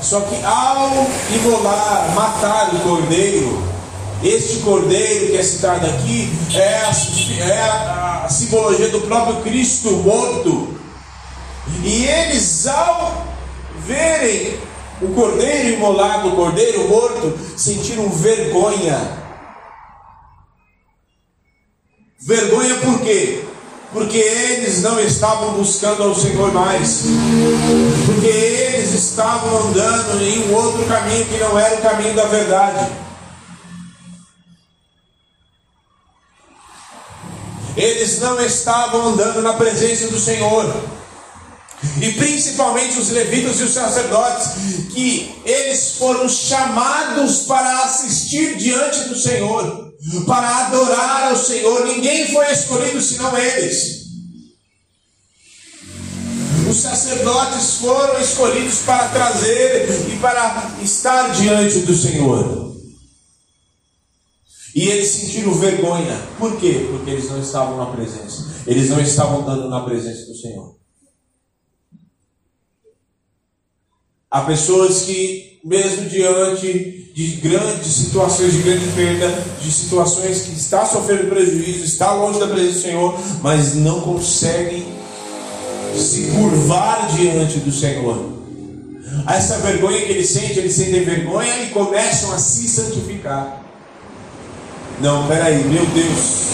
Só 0.01 0.21
que 0.21 0.45
ao 0.45 1.07
imolar, 1.35 2.15
matar 2.15 2.75
o 2.75 2.81
cordeiro, 2.81 3.77
Este 4.23 4.61
cordeiro 4.61 5.27
que 5.27 5.37
é 5.37 5.43
citado 5.43 5.87
aqui 5.87 6.33
é 6.55 6.79
a, 6.79 6.91
é 7.45 7.61
a, 7.61 8.23
a 8.25 8.29
simbologia 8.29 8.89
do 8.89 9.03
próprio 9.03 9.43
Cristo 9.43 9.91
morto. 9.91 10.75
E 11.85 12.07
eles, 12.07 12.67
ao 12.67 13.27
verem 13.81 14.59
o 15.03 15.09
cordeiro 15.09 15.75
imolado, 15.75 16.29
o 16.29 16.37
cordeiro 16.37 16.89
morto, 16.89 17.39
sentiram 17.57 18.09
vergonha. 18.09 18.99
Vergonha 22.19 22.75
por 22.77 23.01
quê? 23.01 23.45
Porque 23.97 24.19
eles 24.19 24.83
não 24.83 25.01
estavam 25.01 25.55
buscando 25.55 26.03
ao 26.03 26.15
Senhor 26.15 26.53
mais, 26.53 27.05
porque 28.05 28.27
eles 28.27 28.93
estavam 28.93 29.69
andando 29.69 30.23
em 30.23 30.51
um 30.51 30.55
outro 30.55 30.85
caminho 30.85 31.25
que 31.25 31.39
não 31.39 31.59
era 31.59 31.77
o 31.77 31.81
caminho 31.81 32.15
da 32.15 32.27
verdade. 32.27 32.93
Eles 37.75 38.21
não 38.21 38.39
estavam 38.39 39.09
andando 39.09 39.41
na 39.41 39.55
presença 39.55 40.09
do 40.09 40.21
Senhor. 40.21 40.77
E 42.03 42.13
principalmente 42.13 42.99
os 42.99 43.09
levitas 43.09 43.61
e 43.61 43.63
os 43.63 43.73
sacerdotes, 43.73 44.93
que 44.93 45.41
eles 45.43 45.93
foram 45.99 46.29
chamados 46.29 47.45
para 47.45 47.85
assistir 47.85 48.59
diante 48.59 49.09
do 49.09 49.17
Senhor, 49.17 49.86
para 50.27 50.67
adorar 50.67 51.31
ao 51.31 51.37
Senhor. 51.37 51.87
Ninguém 51.87 52.33
foi 52.33 52.51
escolhido 52.53 53.01
senão 53.01 53.37
eles. 53.37 54.07
Os 56.69 56.79
sacerdotes 56.79 57.75
foram 57.75 58.21
escolhidos 58.21 58.81
para 58.81 59.09
trazer 59.09 59.89
e 60.13 60.17
para 60.19 60.77
estar 60.83 61.29
diante 61.29 61.81
do 61.81 61.95
Senhor. 61.95 62.75
E 64.75 64.89
eles 64.89 65.09
sentiram 65.09 65.55
vergonha. 65.55 66.21
Por 66.39 66.59
quê? 66.59 66.87
Porque 66.91 67.11
eles 67.11 67.31
não 67.31 67.41
estavam 67.41 67.79
na 67.79 67.87
presença. 67.87 68.63
Eles 68.67 68.91
não 68.91 69.01
estavam 69.01 69.43
dando 69.43 69.71
na 69.71 69.85
presença 69.85 70.27
do 70.27 70.35
Senhor. 70.35 70.77
Há 74.31 74.43
pessoas 74.43 75.03
que, 75.03 75.61
mesmo 75.65 76.09
diante 76.11 77.06
de 77.17 77.29
grandes 77.37 77.93
situações 77.93 78.53
de 78.53 78.59
grande 78.59 78.85
perda, 78.95 79.43
de 79.63 79.73
situações 79.73 80.43
que 80.43 80.53
está 80.53 80.85
sofrendo 80.85 81.31
prejuízo, 81.31 81.83
está 81.83 82.13
longe 82.13 82.39
da 82.39 82.47
presença 82.47 82.75
do 82.75 82.83
Senhor, 82.83 83.19
mas 83.43 83.75
não 83.75 84.03
conseguem 84.03 84.87
se 85.97 86.27
curvar 86.27 87.09
diante 87.17 87.59
do 87.61 87.73
Senhor. 87.73 88.35
Essa 89.27 89.57
vergonha 89.61 90.03
que 90.03 90.13
eles 90.13 90.29
sentem, 90.29 90.59
eles 90.59 90.75
sentem 90.75 91.05
vergonha 91.05 91.63
e 91.63 91.71
começam 91.71 92.35
a 92.35 92.39
se 92.39 92.69
santificar. 92.69 93.63
Não, 95.01 95.27
peraí, 95.27 95.65
meu 95.65 95.87
Deus, 95.87 96.49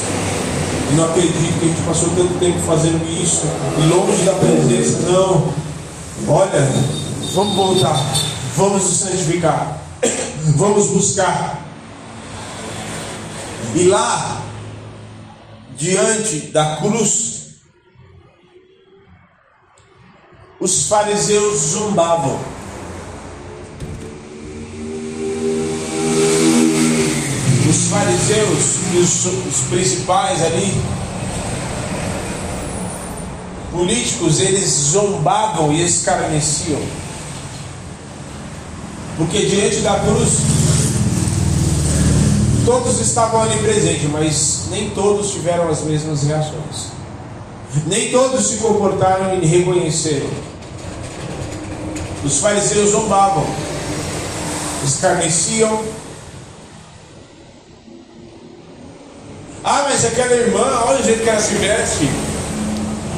eu 0.91 0.97
não 0.97 1.07
acredito 1.07 1.59
que 1.59 1.65
a 1.65 1.69
gente 1.71 1.83
passou 1.83 2.09
tanto 2.11 2.39
tempo 2.39 2.61
fazendo 2.61 3.03
isso, 3.21 3.43
longe 3.93 4.23
da 4.23 4.35
presença, 4.35 4.99
não. 5.11 5.53
Olha, 6.29 7.03
Vamos 7.35 7.55
voltar. 7.55 7.97
Vamos 8.57 8.83
nos 8.83 8.99
santificar. 8.99 9.82
Vamos 10.45 10.89
buscar. 10.89 11.63
E 13.77 13.85
lá, 13.85 14.43
diante 15.77 16.49
da 16.49 16.77
cruz, 16.77 17.61
os 20.59 20.89
fariseus 20.89 21.59
zombavam. 21.59 22.41
Os 27.71 27.89
fariseus 27.89 28.77
e 28.93 28.97
os, 28.99 29.27
os 29.27 29.61
principais 29.71 30.43
ali, 30.43 30.75
políticos, 33.71 34.41
eles 34.41 34.69
zombavam 34.69 35.73
e 35.73 35.85
escarneciam. 35.85 37.02
Porque 39.23 39.47
diante 39.47 39.77
da 39.83 40.01
cruz, 40.01 40.31
todos 42.65 42.99
estavam 42.99 43.43
ali 43.43 43.57
presentes, 43.59 44.11
mas 44.11 44.63
nem 44.69 44.91
todos 44.91 45.31
tiveram 45.31 45.69
as 45.69 45.83
mesmas 45.83 46.25
reações. 46.25 46.91
Nem 47.87 48.11
todos 48.11 48.45
se 48.49 48.57
comportaram 48.57 49.39
e 49.41 49.47
reconheceram. 49.47 50.27
Os 52.25 52.39
fariseus 52.39 52.91
zombavam, 52.91 53.47
escarneciam. 54.85 55.81
Ah, 59.63 59.87
mas 59.89 60.05
aquela 60.05 60.35
irmã, 60.35 60.83
olha 60.87 61.01
o 61.01 61.05
jeito 61.05 61.23
que 61.23 61.31
ela 61.31 61.41
se 61.41 61.55
veste. 61.55 62.11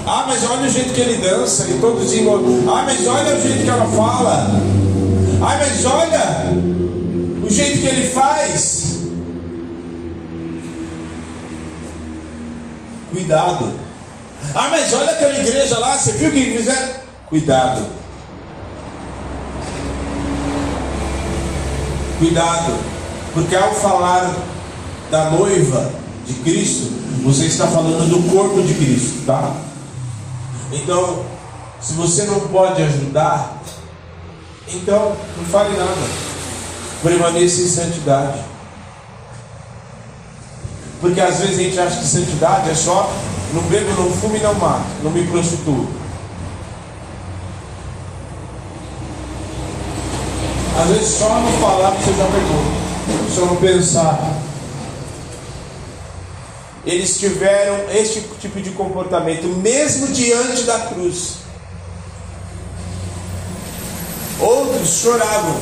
Ah, 0.07 0.27
mas 0.29 0.45
olha 0.45 0.69
o 0.69 0.71
jeito 0.71 0.93
que 0.93 1.01
ele 1.01 1.17
dança. 1.17 1.65
E 1.65 1.79
todos 1.81 2.11
diziam, 2.11 2.35
ah, 2.69 2.83
mas 2.85 3.07
olha 3.07 3.37
o 3.37 3.41
jeito 3.41 3.65
que 3.65 3.71
ela 3.71 3.87
fala. 3.87 4.85
Ai, 5.47 5.59
mas 5.59 5.85
olha 5.85 6.53
o 7.43 7.51
jeito 7.51 7.81
que 7.81 7.87
ele 7.87 8.09
faz. 8.09 9.01
Cuidado. 13.13 13.73
Ah, 14.55 14.69
mas 14.71 14.93
olha 14.95 15.11
aquela 15.11 15.39
igreja 15.39 15.79
lá, 15.79 15.97
você 15.97 16.13
viu 16.13 16.31
o 16.31 16.33
que 16.33 16.57
fizeram? 16.57 16.89
Cuidado. 17.29 17.87
Cuidado. 22.19 22.79
Porque 23.35 23.55
ao 23.55 23.75
falar 23.75 24.35
da 25.11 25.31
noiva 25.31 25.93
de 26.27 26.35
Cristo, 26.35 26.91
você 27.23 27.47
está 27.47 27.67
falando 27.67 28.09
do 28.09 28.31
corpo 28.31 28.63
de 28.63 28.75
Cristo, 28.75 29.27
tá? 29.27 29.55
Então, 30.73 31.25
se 31.81 31.93
você 31.93 32.25
não 32.25 32.41
pode 32.49 32.83
ajudar, 32.83 33.63
então, 34.69 35.17
não 35.37 35.45
fale 35.47 35.77
nada. 35.77 35.91
Permaneça 37.03 37.61
em 37.61 37.69
santidade. 37.69 38.39
Porque 41.01 41.21
às 41.21 41.39
vezes 41.39 41.59
a 41.59 41.63
gente 41.63 41.79
acha 41.79 42.01
que 42.01 42.07
santidade 42.07 42.71
é 42.71 42.75
só 42.75 43.13
não 43.53 43.63
bebo, 43.63 44.03
não 44.03 44.11
fumo 44.11 44.37
e 44.37 44.41
não 44.41 44.55
mato, 44.55 44.85
não 45.03 45.11
me 45.11 45.27
prostituo. 45.27 45.89
Às 50.77 50.89
vezes 50.89 51.15
só 51.15 51.29
não 51.29 51.53
falar 51.61 51.91
você 51.91 52.13
já 52.13 52.25
pegou. 52.25 52.85
Só 53.33 53.47
não 53.47 53.57
pensar. 53.57 54.35
Eles 56.85 57.19
tiveram 57.19 57.91
este 57.91 58.21
tipo 58.41 58.61
de 58.61 58.71
comportamento, 58.71 59.47
mesmo 59.47 60.09
diante 60.09 60.65
da 60.65 60.81
cruz. 60.81 61.44
Outros 64.85 65.01
choravam. 65.01 65.57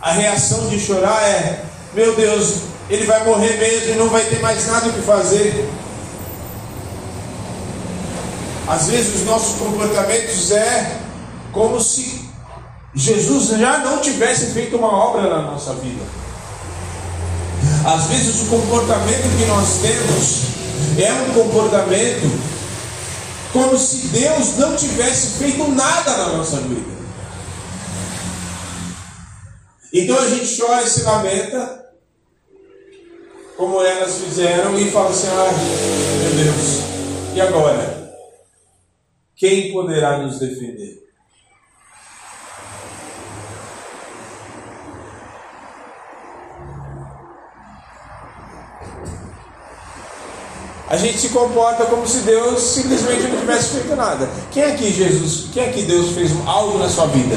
A 0.00 0.12
reação 0.12 0.68
de 0.68 0.80
chorar 0.80 1.22
é: 1.22 1.64
meu 1.92 2.16
Deus, 2.16 2.62
ele 2.88 3.04
vai 3.04 3.22
morrer 3.24 3.58
mesmo 3.58 3.92
e 3.92 3.98
não 3.98 4.08
vai 4.08 4.24
ter 4.24 4.40
mais 4.40 4.66
nada 4.66 4.88
o 4.88 4.92
que 4.92 5.02
fazer. 5.02 5.68
Às 8.66 8.86
vezes 8.88 9.16
os 9.16 9.26
nossos 9.26 9.58
comportamentos 9.58 10.50
é 10.50 10.98
como 11.52 11.78
se 11.78 12.22
Jesus 12.94 13.58
já 13.58 13.78
não 13.78 13.98
tivesse 13.98 14.52
feito 14.52 14.76
uma 14.76 14.88
obra 14.88 15.28
na 15.28 15.42
nossa 15.42 15.74
vida. 15.74 16.02
Às 17.84 18.04
vezes 18.04 18.42
o 18.42 18.46
comportamento 18.46 19.36
que 19.36 19.44
nós 19.44 19.78
temos 19.82 20.42
é 20.98 21.12
um 21.12 21.34
comportamento 21.34 22.52
como 23.52 23.76
se 23.76 24.08
Deus 24.08 24.56
não 24.56 24.74
tivesse 24.74 25.38
feito 25.38 25.68
nada 25.68 26.16
na 26.16 26.28
nossa 26.28 26.56
vida. 26.56 27.01
Então 29.92 30.18
a 30.18 30.26
gente 30.26 30.58
chora 30.58 30.82
e 30.82 30.88
se 30.88 31.02
lamenta, 31.02 31.92
como 33.56 33.82
elas 33.82 34.14
fizeram, 34.18 34.78
e 34.78 34.90
fala 34.90 35.10
assim: 35.10 35.28
ai, 35.28 35.50
meu 36.22 36.44
Deus, 36.44 37.34
e 37.34 37.40
agora? 37.40 38.02
Quem 39.36 39.70
poderá 39.72 40.18
nos 40.18 40.38
defender? 40.38 41.02
A 50.88 50.96
gente 50.96 51.18
se 51.18 51.30
comporta 51.30 51.86
como 51.86 52.06
se 52.06 52.18
Deus 52.18 52.60
simplesmente 52.60 53.22
não 53.22 53.40
tivesse 53.40 53.70
feito 53.70 53.96
nada. 53.96 54.28
Quem 54.50 54.62
aqui 54.62 54.92
Jesus, 54.92 55.48
quem 55.52 55.64
aqui 55.64 55.82
Deus 55.82 56.12
fez 56.12 56.30
algo 56.46 56.78
na 56.78 56.88
sua 56.88 57.06
vida? 57.06 57.34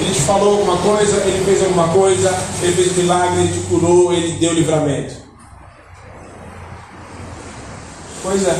Ele 0.00 0.12
te 0.12 0.20
falou 0.22 0.58
alguma 0.58 0.76
coisa, 0.78 1.16
ele 1.18 1.44
fez 1.44 1.62
alguma 1.62 1.88
coisa, 1.88 2.34
ele 2.62 2.72
fez 2.72 2.92
um 2.92 3.02
milagre, 3.02 3.40
ele 3.40 3.52
te 3.52 3.66
curou, 3.66 4.12
ele 4.12 4.32
deu 4.38 4.52
livramento. 4.52 5.14
Pois 8.22 8.46
é. 8.46 8.58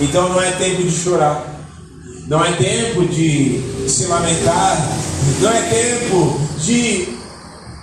Então 0.00 0.28
não 0.28 0.40
é 0.40 0.50
tempo 0.52 0.82
de 0.82 0.90
chorar. 0.90 1.54
Não 2.26 2.44
é 2.44 2.52
tempo 2.52 3.06
de 3.06 3.88
se 3.88 4.06
lamentar. 4.06 4.88
Não 5.40 5.50
é 5.50 5.62
tempo 5.62 6.40
de 6.58 7.13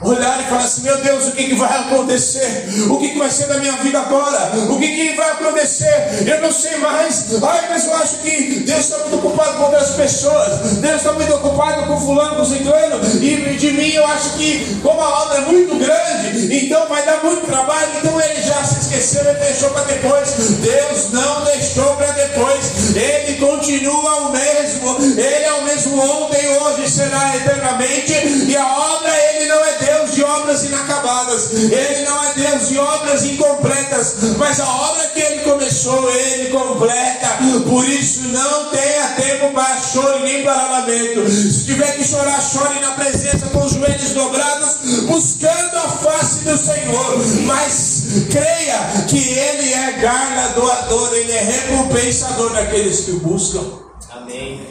olhar 0.01 0.41
e 0.41 0.49
falar 0.49 0.63
assim: 0.63 0.81
meu 0.81 0.97
Deus, 0.97 1.27
o 1.27 1.31
que, 1.31 1.43
que 1.45 1.55
vai 1.55 1.79
acontecer? 1.79 2.67
O 2.89 2.97
que, 2.97 3.09
que 3.09 3.19
vai 3.19 3.29
ser 3.29 3.47
da 3.47 3.57
minha 3.57 3.73
vida 3.73 3.99
agora? 3.99 4.51
O 4.69 4.79
que, 4.79 4.87
que 4.87 5.15
vai 5.15 5.29
acontecer? 5.31 6.23
Eu 6.25 6.41
não 6.41 6.51
sei 6.51 6.77
mais. 6.77 7.25
Ai, 7.41 7.67
mas 7.69 7.85
eu 7.85 7.93
acho 7.95 8.17
que 8.17 8.63
Deus 8.65 8.79
está 8.79 8.97
muito 8.99 9.17
ocupado 9.17 9.57
com 9.57 9.63
outras 9.63 9.91
pessoas. 9.91 10.77
Deus 10.77 10.95
está 10.95 11.13
muito 11.13 11.33
ocupado 11.35 11.85
com 11.85 11.99
fulano, 11.99 12.35
com 12.37 12.45
ciclano. 12.45 12.99
E 13.21 13.55
de 13.57 13.71
mim 13.71 13.91
eu 13.91 14.05
acho 14.07 14.31
que, 14.31 14.79
como 14.81 14.99
a 14.99 15.23
obra 15.23 15.37
é 15.37 15.41
muito 15.41 15.75
grande, 15.75 16.65
então 16.65 16.87
vai 16.87 17.03
dar 17.05 17.23
muito 17.23 17.45
trabalho. 17.45 17.89
Então 17.97 18.19
ele 18.19 18.41
já 18.41 18.63
se 18.63 18.79
esqueceu, 18.81 19.29
ele 19.29 19.39
deixou 19.39 19.69
para 19.69 19.83
depois. 19.83 20.29
Deus 20.61 21.11
não 21.11 21.45
deixou 21.45 21.95
para 21.95 22.11
depois. 22.11 22.95
Ele 22.95 23.37
continua 23.37 24.15
o 24.27 24.31
mesmo. 24.31 24.97
Ele 25.19 25.45
é 25.45 25.53
o 25.53 25.63
mesmo 25.63 25.99
ontem, 26.01 26.57
hoje 26.57 26.89
será 26.89 27.35
eternamente. 27.35 28.13
E 28.47 28.57
a 28.57 28.65
obra 28.65 29.11
ele 29.35 29.45
não 29.47 29.63
é 29.63 29.71
Deus 29.73 29.90
Deus 29.91 30.15
de 30.15 30.23
obras 30.23 30.63
inacabadas, 30.63 31.51
Ele 31.51 32.05
não 32.05 32.23
é 32.23 32.33
Deus 32.33 32.69
de 32.69 32.77
obras 32.79 33.25
incompletas, 33.25 34.15
mas 34.37 34.59
a 34.59 34.67
obra 34.67 35.07
que 35.09 35.19
Ele 35.19 35.41
começou, 35.41 36.09
Ele 36.09 36.49
completa. 36.49 37.27
Por 37.67 37.87
isso, 37.87 38.21
não 38.29 38.69
tenha 38.69 39.07
tempo 39.09 39.53
para 39.53 39.81
choro 39.81 40.19
nem 40.19 40.43
para 40.43 40.79
lamento. 40.79 41.29
Se 41.29 41.65
tiver 41.65 41.97
que 41.97 42.03
chorar, 42.05 42.41
chore 42.41 42.79
na 42.79 42.91
presença 42.91 43.47
com 43.47 43.65
os 43.65 43.73
joelhos 43.73 44.11
dobrados, 44.11 44.77
buscando 45.07 45.75
a 45.75 45.89
face 45.89 46.39
do 46.45 46.57
Senhor. 46.57 47.17
Mas 47.45 48.03
creia 48.31 49.03
que 49.07 49.17
Ele 49.17 49.73
é 49.73 49.91
galardoador, 49.99 51.13
Ele 51.15 51.31
é 51.33 51.43
recompensador 51.43 52.53
daqueles 52.53 53.01
que 53.01 53.11
o 53.11 53.19
buscam. 53.19 53.63
Amém. 54.09 54.70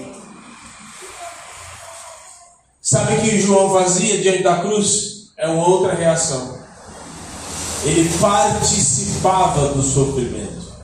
Sabe 2.91 3.15
o 3.15 3.21
que 3.21 3.41
João 3.41 3.73
fazia 3.73 4.19
diante 4.21 4.43
da 4.43 4.59
cruz? 4.59 5.31
É 5.37 5.47
uma 5.47 5.65
outra 5.65 5.95
reação. 5.95 6.59
Ele 7.85 8.11
participava 8.19 9.69
do 9.69 9.81
sofrimento. 9.81 10.75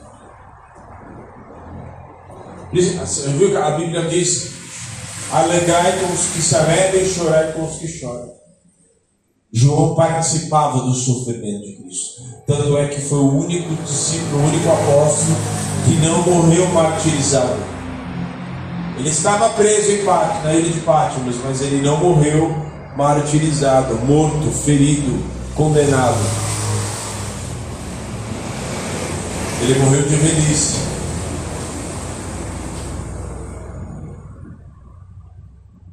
Você 2.71 3.27
viu 3.31 3.49
que 3.49 3.57
a 3.57 3.71
Bíblia 3.71 4.07
diz: 4.07 4.51
Alegai 5.33 5.99
com 5.99 6.13
os 6.13 6.27
que 6.27 6.41
se 6.41 6.55
alegram 6.55 7.01
e 7.01 7.13
chorai 7.13 7.51
com 7.51 7.65
os 7.65 7.75
que 7.75 7.89
choram. 7.89 8.31
João 9.51 9.93
participava 9.93 10.79
do 10.83 10.93
sofrimento 10.93 11.65
de 11.65 11.75
Cristo. 11.75 12.21
Tanto 12.47 12.77
é 12.77 12.87
que 12.87 13.01
foi 13.01 13.19
o 13.19 13.37
único 13.39 13.75
discípulo, 13.83 14.43
o 14.43 14.47
único 14.47 14.69
apóstolo 14.69 15.35
que 15.83 15.95
não 15.95 16.21
morreu 16.21 16.67
martirizado. 16.69 17.76
Ele 18.97 19.09
estava 19.09 19.49
preso 19.51 19.91
em 19.91 20.03
Pátio, 20.03 20.43
na 20.43 20.55
ilha 20.55 20.71
de 20.71 20.79
Pátimos, 20.79 21.35
mas 21.43 21.61
ele 21.61 21.83
não 21.83 21.97
morreu 21.97 22.49
martirizado, 22.95 23.95
morto, 23.99 24.51
ferido, 24.51 25.23
condenado. 25.53 26.17
Ele 29.61 29.79
morreu 29.79 30.01
de 30.01 30.15
velhice. 30.15 30.87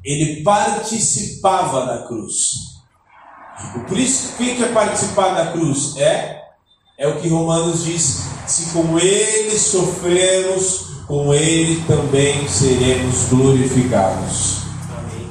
Ele 0.03 0.41
participava 0.41 1.85
da 1.85 2.07
cruz. 2.07 2.75
O 3.75 3.85
que 3.85 4.63
é 4.63 4.67
participar 4.69 5.35
da 5.35 5.51
cruz? 5.51 5.95
É, 5.97 6.41
é 6.97 7.07
o 7.07 7.19
que 7.21 7.27
Romanos 7.27 7.83
diz: 7.83 8.23
se 8.47 8.71
com 8.71 8.97
ele 8.97 9.57
sofremos 9.57 10.94
com 11.07 11.33
ele 11.33 11.83
também 11.85 12.47
seremos 12.47 13.29
glorificados. 13.29 14.63
Amém. 14.97 15.29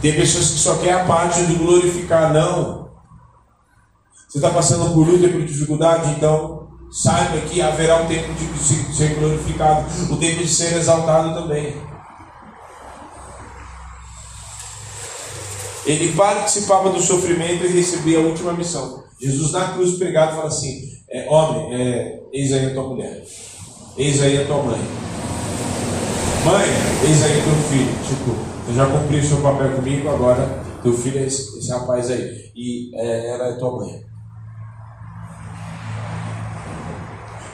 Tem 0.00 0.14
pessoas 0.14 0.50
que 0.50 0.58
só 0.58 0.76
querem 0.76 0.94
a 0.94 1.04
parte 1.04 1.44
de 1.46 1.54
glorificar, 1.54 2.32
não. 2.32 2.90
Você 4.28 4.38
está 4.38 4.50
passando 4.50 4.94
por 4.94 5.08
luta 5.08 5.28
por 5.28 5.44
dificuldade, 5.44 6.12
então 6.12 6.68
saiba 6.92 7.40
que 7.40 7.60
haverá 7.60 7.96
um 8.02 8.06
tempo 8.06 8.32
de 8.32 8.94
ser 8.94 9.14
glorificado, 9.16 9.86
o 10.12 10.16
tempo 10.16 10.38
de 10.38 10.48
ser 10.48 10.76
exaltado 10.76 11.34
também. 11.34 11.76
Ele 15.84 16.12
participava 16.12 16.90
do 16.90 17.00
sofrimento 17.00 17.64
e 17.64 17.68
recebia 17.68 18.18
a 18.18 18.22
última 18.22 18.52
missão. 18.52 19.02
Jesus 19.20 19.50
na 19.50 19.72
cruz 19.72 19.98
pregado 19.98 20.36
fala 20.36 20.46
assim: 20.46 20.80
é, 21.10 21.28
homem, 21.28 21.74
é, 21.74 22.22
eis 22.32 22.52
aí 22.52 22.66
a 22.66 22.74
tua 22.74 22.88
mulher. 22.88 23.24
Eis 24.00 24.22
aí 24.22 24.42
a 24.42 24.46
tua 24.46 24.62
mãe. 24.62 24.80
Mãe, 26.46 26.66
eis 27.06 27.22
aí 27.22 27.42
teu 27.42 27.54
filho. 27.68 27.92
Tipo, 28.02 28.34
eu 28.68 28.74
já 28.74 28.86
cumpri 28.86 29.18
o 29.18 29.28
seu 29.28 29.36
papel 29.42 29.72
comigo, 29.72 30.08
agora 30.08 30.62
teu 30.82 30.94
filho 30.94 31.18
é 31.18 31.26
esse, 31.26 31.58
esse 31.58 31.70
rapaz 31.70 32.10
aí. 32.10 32.50
E 32.56 32.90
é, 32.94 33.34
ela 33.34 33.48
é 33.48 33.52
tua 33.58 33.76
mãe. 33.76 34.02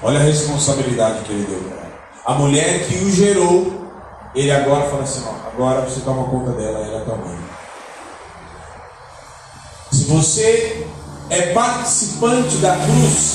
Olha 0.00 0.20
a 0.20 0.22
responsabilidade 0.22 1.24
que 1.24 1.32
ele 1.32 1.46
deu 1.46 1.58
para 1.62 1.78
ela. 1.78 1.92
A 2.24 2.34
mulher 2.34 2.86
que 2.86 2.94
o 2.94 3.10
gerou, 3.10 3.90
ele 4.32 4.52
agora 4.52 4.88
fala 4.88 5.02
assim: 5.02 5.24
ó, 5.26 5.48
agora 5.48 5.80
você 5.80 6.00
toma 6.02 6.28
conta 6.28 6.52
dela, 6.52 6.78
ela 6.78 7.00
é 7.00 7.04
tua 7.04 7.16
mãe. 7.16 7.38
Se 9.90 10.04
você 10.04 10.86
é 11.28 11.52
participante 11.52 12.58
da 12.58 12.76
cruz, 12.76 13.34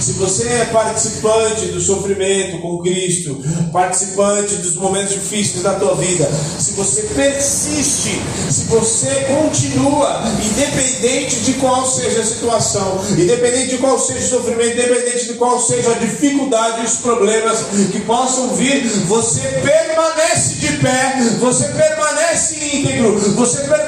se 0.00 0.12
você 0.12 0.48
é 0.48 0.64
participante 0.66 1.66
do 1.66 1.80
sofrimento 1.80 2.58
com 2.58 2.78
Cristo, 2.78 3.42
participante 3.72 4.56
dos 4.56 4.74
momentos 4.76 5.14
difíceis 5.14 5.62
da 5.62 5.74
tua 5.74 5.94
vida, 5.94 6.28
se 6.58 6.72
você 6.72 7.02
persiste, 7.14 8.20
se 8.50 8.64
você 8.64 9.26
continua, 9.26 10.22
independente 10.44 11.40
de 11.40 11.54
qual 11.54 11.86
seja 11.86 12.20
a 12.20 12.24
situação, 12.24 13.00
independente 13.10 13.68
de 13.68 13.78
qual 13.78 13.98
seja 13.98 14.20
o 14.20 14.40
sofrimento, 14.40 14.72
independente 14.72 15.26
de 15.26 15.34
qual 15.34 15.60
seja 15.60 15.90
a 15.92 15.94
dificuldade 15.94 16.82
e 16.82 16.84
os 16.84 16.96
problemas 16.96 17.64
que 17.92 18.00
possam 18.00 18.54
vir, 18.54 18.86
você 19.06 19.40
permanece 19.40 20.54
de 20.56 20.76
pé, 20.78 21.16
você 21.40 21.64
permanece 21.68 22.56
íntegro, 22.56 23.18
você 23.34 23.58
permanece 23.58 23.83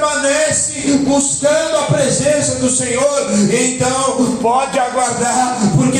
buscando 1.05 1.77
a 1.77 1.83
presença 1.83 2.55
do 2.55 2.69
Senhor 2.69 3.27
então 3.51 4.35
pode 4.41 4.77
aguardar, 4.79 5.57
porque 5.75 5.97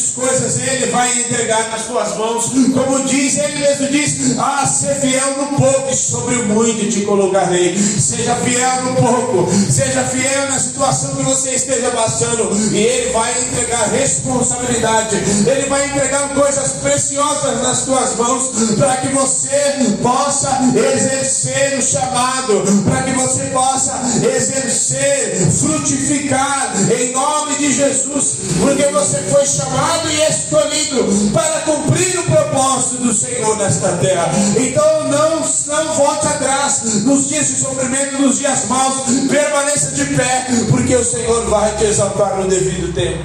grandes 0.00 0.10
coisas 0.10 0.58
Ele 0.58 0.86
vai 0.90 1.20
entregar 1.20 1.70
nas 1.70 1.84
tuas 1.84 2.16
mãos. 2.16 2.50
Como 2.72 3.04
diz, 3.04 3.38
Ele 3.38 3.58
mesmo 3.58 3.88
diz: 3.88 4.38
Ah, 4.38 4.66
ser 4.66 4.94
fiel 4.96 5.36
no 5.36 5.58
pouco, 5.58 5.90
e 5.90 5.94
sobre 5.94 6.36
o 6.36 6.46
muito 6.46 6.88
te 6.88 7.02
colocarei. 7.02 7.76
Seja 7.76 8.34
fiel 8.36 8.84
no 8.84 8.94
pouco, 8.96 9.50
seja 9.70 10.04
fiel 10.04 10.48
na 10.48 10.58
situação 10.58 11.16
que 11.16 11.22
você 11.22 11.50
esteja 11.50 11.90
passando, 11.90 12.50
e 12.72 12.78
Ele 12.78 13.12
vai 13.12 13.30
entregar 13.42 13.90
responsabilidade, 13.90 15.16
Ele 15.46 15.68
vai 15.68 15.86
entregar 15.86 16.28
coisas 16.30 16.72
preciosas 16.82 17.62
nas 17.62 17.82
tuas 17.82 18.16
mãos, 18.16 18.50
para 18.78 18.96
que 18.96 19.08
você 19.08 19.96
possa 20.02 20.60
exercer 20.94 21.78
o 21.78 21.82
chamado, 21.82 22.62
para 22.84 23.02
que 23.02 23.12
você 23.12 23.42
possa 23.46 24.00
exercer, 24.36 25.50
frutificar 25.52 26.72
em 26.90 27.12
nome 27.12 27.56
de 27.58 27.72
Jesus, 27.72 28.36
porque 28.60 28.86
você 28.86 29.18
foi 29.30 29.46
chamado 29.46 29.89
e 30.08 30.30
escolhido 30.30 31.30
para 31.32 31.60
cumprir 31.60 32.18
o 32.18 32.24
propósito 32.24 33.02
do 33.02 33.12
Senhor 33.12 33.56
nesta 33.56 33.96
terra. 33.96 34.30
Então 34.58 35.08
não, 35.08 35.40
não 35.40 35.94
volte 35.94 36.26
atrás 36.26 37.04
nos 37.04 37.28
dias 37.28 37.48
de 37.48 37.56
sofrimento, 37.56 38.20
nos 38.20 38.38
dias 38.38 38.66
maus, 38.66 39.02
permaneça 39.28 39.92
de 39.92 40.04
pé, 40.14 40.46
porque 40.70 40.94
o 40.94 41.04
Senhor 41.04 41.48
vai 41.48 41.76
te 41.76 41.84
exaltar 41.84 42.36
no 42.36 42.48
devido 42.48 42.92
tempo. 42.92 43.24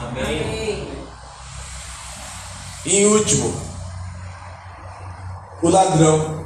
Amém. 0.00 0.88
E 2.84 2.96
em 2.98 3.06
último, 3.06 3.52
o 5.62 5.68
ladrão 5.68 6.44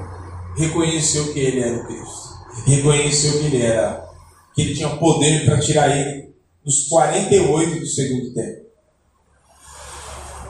reconheceu 0.57 1.33
que 1.33 1.39
ele 1.39 1.61
era 1.61 1.77
o 1.77 1.87
Cristo, 1.87 2.31
reconheceu 2.67 3.33
que 3.39 3.47
ele 3.47 3.63
era, 3.63 4.09
que 4.55 4.63
ele 4.63 4.75
tinha 4.75 4.89
poder 4.89 5.45
para 5.45 5.61
tirar 5.61 5.95
ele 5.95 6.31
dos 6.65 6.89
48 6.89 7.81
do 7.81 7.87
segundo 7.87 8.35
tempo. 8.35 8.60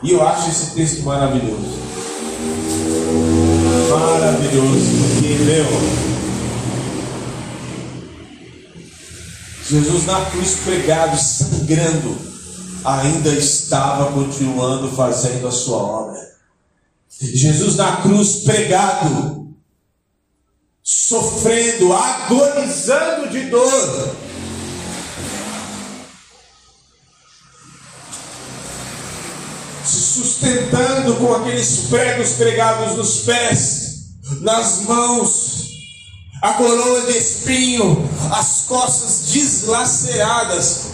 E 0.02 0.12
eu 0.12 0.26
acho 0.26 0.48
esse 0.50 0.74
texto 0.74 1.02
maravilhoso. 1.02 1.78
Maravilhoso, 3.90 4.86
porque, 5.14 5.34
meu, 5.44 5.66
Jesus 9.68 10.06
na 10.06 10.24
cruz 10.30 10.56
pregado, 10.64 11.16
sangrando, 11.18 12.16
ainda 12.84 13.28
estava 13.30 14.10
continuando 14.12 14.90
fazendo 14.90 15.46
a 15.46 15.52
sua 15.52 15.76
obra. 15.76 16.30
Jesus 17.20 17.76
na 17.76 17.96
cruz 17.98 18.36
pregado, 18.44 19.54
sofrendo, 20.82 21.92
agonizando 21.92 23.28
de 23.28 23.42
dor, 23.50 24.16
sustentando 30.10 31.14
com 31.16 31.34
aqueles 31.34 31.86
pregos 31.88 32.30
pregados 32.32 32.96
nos 32.96 33.18
pés, 33.20 34.06
nas 34.40 34.82
mãos, 34.82 35.68
a 36.42 36.54
coroa 36.54 37.02
de 37.02 37.16
espinho, 37.16 38.08
as 38.32 38.64
costas 38.66 39.30
deslaceradas. 39.32 40.90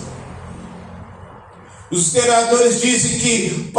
Os 1.91 2.09
historiadores 2.09 2.81
dizem 2.81 3.19
que 3.19 3.73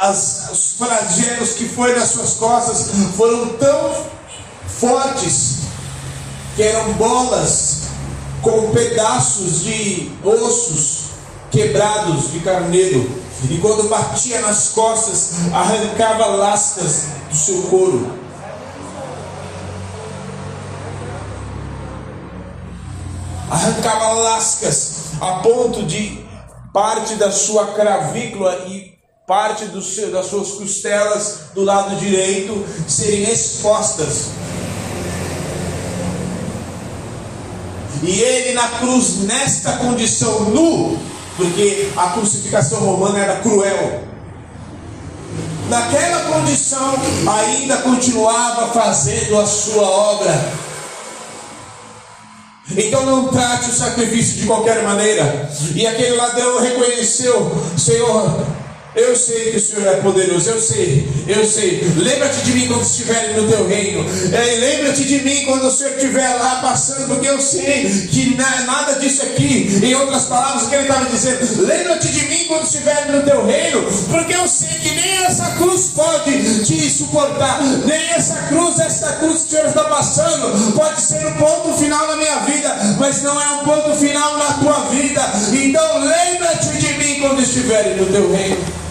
as, 0.00 0.50
os 0.50 0.74
flagelos 0.76 1.50
que 1.50 1.68
foram 1.68 1.98
nas 1.98 2.10
suas 2.10 2.34
costas 2.34 2.90
foram 3.16 3.50
tão 3.50 4.04
fortes 4.66 5.58
que 6.56 6.62
eram 6.62 6.92
bolas 6.94 7.82
com 8.42 8.72
pedaços 8.72 9.62
de 9.62 10.10
ossos 10.24 11.02
quebrados 11.50 12.32
de 12.32 12.40
carneiro. 12.40 13.21
E 13.50 13.58
quando 13.58 13.88
batia 13.88 14.40
nas 14.40 14.68
costas, 14.68 15.52
arrancava 15.52 16.26
lascas 16.26 17.06
do 17.30 17.36
seu 17.36 17.62
couro. 17.62 18.18
Arrancava 23.50 24.12
lascas 24.12 24.92
a 25.20 25.40
ponto 25.40 25.82
de 25.82 26.24
parte 26.72 27.16
da 27.16 27.30
sua 27.30 27.66
cravícula 27.68 28.64
e 28.68 28.92
parte 29.26 29.66
seu, 29.82 30.10
das 30.10 30.26
suas 30.26 30.52
costelas 30.52 31.50
do 31.54 31.62
lado 31.62 31.96
direito 31.96 32.64
serem 32.88 33.24
expostas. 33.30 34.30
E 38.02 38.20
ele 38.20 38.54
na 38.54 38.68
cruz, 38.68 39.18
nesta 39.20 39.76
condição 39.76 40.40
nu, 40.50 40.98
porque 41.36 41.90
a 41.96 42.08
crucificação 42.10 42.80
romana 42.80 43.18
era 43.18 43.36
cruel. 43.36 44.04
Naquela 45.68 46.20
condição, 46.24 46.94
ainda 47.26 47.78
continuava 47.78 48.72
fazendo 48.72 49.40
a 49.40 49.46
sua 49.46 49.82
obra. 49.82 50.52
Então 52.76 53.04
não 53.04 53.28
trate 53.28 53.70
o 53.70 53.72
sacrifício 53.72 54.36
de 54.40 54.46
qualquer 54.46 54.82
maneira. 54.82 55.50
E 55.74 55.86
aquele 55.86 56.16
ladrão 56.16 56.60
reconheceu, 56.60 57.50
Senhor, 57.76 58.46
eu 58.94 59.16
sei 59.16 59.52
que 59.52 59.56
o 59.56 59.60
Senhor 59.60 59.86
é 59.86 59.96
poderoso, 59.96 60.50
eu 60.50 60.60
sei, 60.60 61.08
eu 61.26 61.46
sei. 61.46 61.82
Lembra-te 61.96 62.42
de 62.42 62.52
mim 62.52 62.66
quando 62.66 62.82
estiver 62.82 63.34
no 63.34 63.48
teu 63.48 63.66
reino. 63.66 64.04
É, 64.32 64.56
Lembra-te 64.56 65.04
de 65.04 65.22
mim 65.22 65.44
quando 65.46 65.66
o 65.66 65.70
Senhor 65.70 65.94
estiver 65.96 66.28
lá 66.34 66.56
passando, 66.56 67.06
porque 67.06 67.26
eu 67.26 67.40
sei 67.40 67.84
que 68.10 68.36
nada 68.36 68.98
disso 68.98 69.22
aqui, 69.22 69.80
em 69.82 69.94
outras 69.94 70.24
palavras, 70.24 70.64
o 70.64 70.68
que 70.68 70.74
ele 70.74 70.82
estava 70.82 71.06
dizendo, 71.06 71.62
lembra-te 71.62 72.08
de 72.08 72.26
mim 72.26 72.44
quando 72.48 72.64
estiver 72.64 73.06
no 73.06 73.22
teu 73.22 73.46
reino, 73.46 73.82
porque 74.10 74.34
eu 74.34 74.46
sei 74.46 74.68
que 74.68 74.90
nem 74.90 75.24
essa 75.24 75.50
cruz 75.52 75.90
pode 75.94 76.64
te 76.64 76.90
suportar, 76.90 77.62
nem 77.86 78.10
essa 78.10 78.34
cruz, 78.48 78.78
essa 78.78 79.12
cruz 79.14 79.42
que 79.42 79.46
o 79.46 79.50
Senhor 79.50 79.68
está 79.68 79.84
passando, 79.84 80.74
pode 80.74 81.00
ser 81.00 81.26
um 81.26 81.34
ponto 81.34 81.78
final 81.78 82.06
na 82.08 82.16
minha 82.16 82.38
vida, 82.40 82.76
mas 82.98 83.22
não 83.22 83.40
é 83.40 83.48
um 83.54 83.64
ponto 83.64 83.94
final 83.96 84.38
na 84.38 84.52
tua 84.54 84.80
vida. 84.90 85.22
Então 85.52 85.98
lembra-te 86.00 86.78
de 86.78 86.92
mim 86.94 87.20
quando 87.20 87.42
estiver 87.42 87.96
no 87.96 88.06
teu 88.06 88.32
reino. 88.32 88.81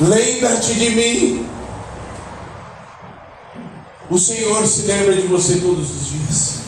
Lembra-te 0.00 0.74
de 0.74 0.90
mim. 0.90 1.48
O 4.08 4.18
Senhor 4.18 4.66
se 4.66 4.82
lembra 4.82 5.14
de 5.16 5.26
você 5.26 5.56
todos 5.56 5.90
os 5.90 6.06
dias. 6.08 6.58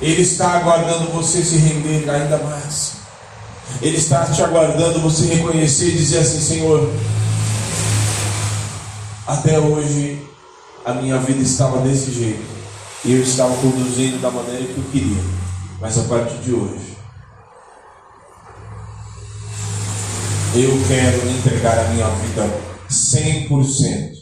Ele 0.00 0.20
está 0.20 0.58
aguardando 0.58 1.10
você 1.10 1.42
se 1.42 1.56
render 1.56 2.08
ainda 2.10 2.36
mais. 2.38 2.92
Ele 3.80 3.96
está 3.96 4.26
te 4.26 4.42
aguardando 4.42 5.00
você 5.00 5.24
reconhecer 5.24 5.88
e 5.88 5.92
dizer 5.92 6.18
assim: 6.18 6.40
Senhor, 6.40 6.92
até 9.26 9.58
hoje 9.58 10.22
a 10.84 10.92
minha 10.92 11.16
vida 11.18 11.42
estava 11.42 11.78
desse 11.78 12.12
jeito. 12.12 12.44
E 13.04 13.12
eu 13.12 13.22
estava 13.22 13.54
conduzindo 13.56 14.20
da 14.20 14.30
maneira 14.30 14.64
que 14.66 14.76
eu 14.76 14.84
queria. 14.92 15.22
Mas 15.80 15.98
a 15.98 16.02
partir 16.02 16.36
de 16.38 16.52
hoje, 16.52 16.93
Eu 20.56 20.70
quero 20.86 21.28
entregar 21.30 21.76
a 21.76 21.88
minha 21.88 22.06
vida 22.06 22.48
100%. 22.88 24.14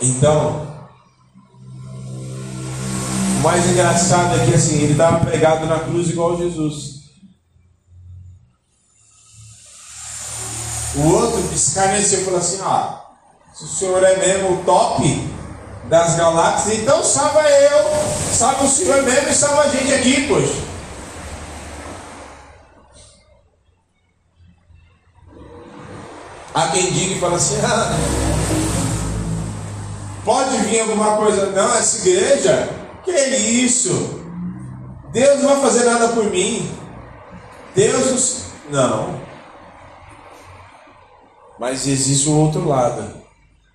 Então, 0.00 0.86
o 3.38 3.42
mais 3.42 3.68
engraçado 3.68 4.36
é 4.36 4.46
que 4.46 4.54
assim, 4.54 4.82
ele 4.82 4.92
estava 4.92 5.24
pregado 5.24 5.66
na 5.66 5.80
cruz 5.80 6.08
igual 6.08 6.38
Jesus. 6.38 7.06
O 10.94 11.08
outro 11.08 11.40
escarneceu 11.52 12.20
e 12.20 12.24
falou 12.24 12.38
assim: 12.38 12.60
Ah, 12.62 13.04
se 13.52 13.64
o 13.64 13.66
senhor 13.66 14.04
é 14.04 14.16
mesmo 14.16 14.52
o 14.52 14.64
top 14.64 15.28
das 15.88 16.14
galáxias, 16.14 16.78
então 16.78 17.02
salva 17.02 17.42
eu, 17.50 17.84
salva 18.32 18.64
o 18.64 18.68
senhor 18.68 19.02
mesmo 19.02 19.28
e 19.28 19.34
salva 19.34 19.62
a 19.62 19.68
gente 19.70 19.92
aqui, 19.92 20.28
poxa. 20.28 20.75
Há 26.56 26.68
quem 26.68 26.90
diga 26.90 27.16
e 27.16 27.20
fala 27.20 27.36
assim: 27.36 27.56
ah, 27.62 27.94
pode 30.24 30.56
vir 30.56 30.80
alguma 30.80 31.18
coisa. 31.18 31.50
Não, 31.50 31.76
essa 31.76 32.08
igreja, 32.08 32.70
que 33.04 33.10
é 33.10 33.36
isso? 33.36 34.24
Deus 35.12 35.42
não 35.42 35.50
vai 35.50 35.60
fazer 35.60 35.84
nada 35.84 36.08
por 36.14 36.24
mim. 36.30 36.66
Deus 37.74 38.44
não. 38.70 39.20
Mas 41.58 41.86
existe 41.86 42.26
um 42.30 42.40
outro 42.40 42.66
lado. 42.66 43.04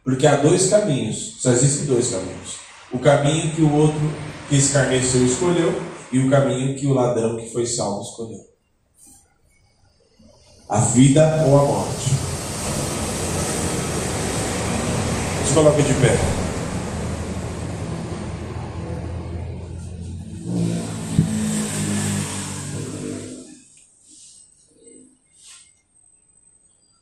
Porque 0.03 0.25
há 0.25 0.37
dois 0.37 0.67
caminhos. 0.67 1.39
Só 1.39 1.51
existem 1.51 1.85
dois 1.85 2.09
caminhos. 2.09 2.55
O 2.91 2.97
caminho 2.97 3.53
que 3.53 3.61
o 3.61 3.75
outro 3.75 4.11
que 4.49 4.55
escarneceu 4.55 5.23
escolheu 5.23 5.79
e 6.11 6.17
o 6.17 6.31
caminho 6.31 6.75
que 6.75 6.87
o 6.87 6.93
ladrão 6.93 7.37
que 7.37 7.53
foi 7.53 7.67
salvo 7.67 8.01
escolheu. 8.01 8.43
A 10.67 10.79
vida 10.79 11.43
ou 11.45 11.59
a 11.59 11.63
morte. 11.63 12.30
Se 15.51 15.55
coloque 15.55 15.81
de 15.81 15.93
pé. 15.95 16.17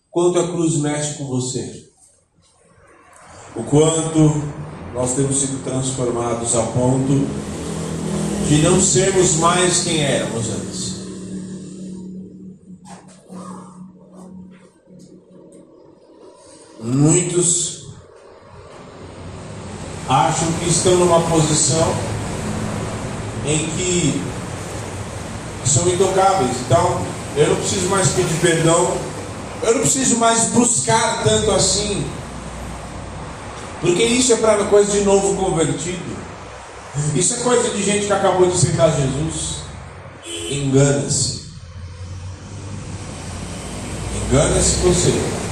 Quanto 0.10 0.40
a 0.40 0.48
cruz 0.48 0.78
mexe 0.78 1.14
com 1.20 1.28
você? 1.28 1.90
O 3.56 3.64
quanto 3.64 4.42
nós 4.96 5.14
temos 5.16 5.38
sido 5.38 5.64
transformados 5.64 6.56
a 6.56 6.64
ponto 6.64 7.28
de 8.48 8.62
não 8.64 8.82
sermos 8.82 9.36
mais 9.36 9.84
quem 9.84 10.04
éramos 10.04 10.50
antes. 10.50 11.00
Muitos 16.82 17.79
acham 20.10 20.52
que 20.54 20.68
estão 20.68 20.96
numa 20.98 21.22
posição 21.22 21.94
em 23.46 23.68
que 23.68 24.22
são 25.64 25.88
intocáveis. 25.88 26.52
Então, 26.66 27.02
eu 27.38 27.50
não 27.50 27.56
preciso 27.58 27.88
mais 27.90 28.10
pedir 28.10 28.40
perdão, 28.42 28.98
eu 29.62 29.74
não 29.76 29.82
preciso 29.82 30.18
mais 30.18 30.46
buscar 30.46 31.24
tanto 31.24 31.52
assim, 31.52 32.04
porque 33.82 34.04
isso 34.04 34.34
é 34.34 34.38
para 34.38 34.66
coisa 34.66 34.92
de 34.92 35.02
novo 35.02 35.36
convertido. 35.36 36.18
Isso 37.16 37.36
é 37.36 37.38
coisa 37.38 37.70
de 37.70 37.84
gente 37.84 38.08
que 38.08 38.14
acabou 38.14 38.48
de 38.48 38.54
aceitar 38.54 38.90
Jesus. 38.90 39.60
Engana-se. 40.50 41.44
Engana-se 44.16 44.76
você. 44.78 45.49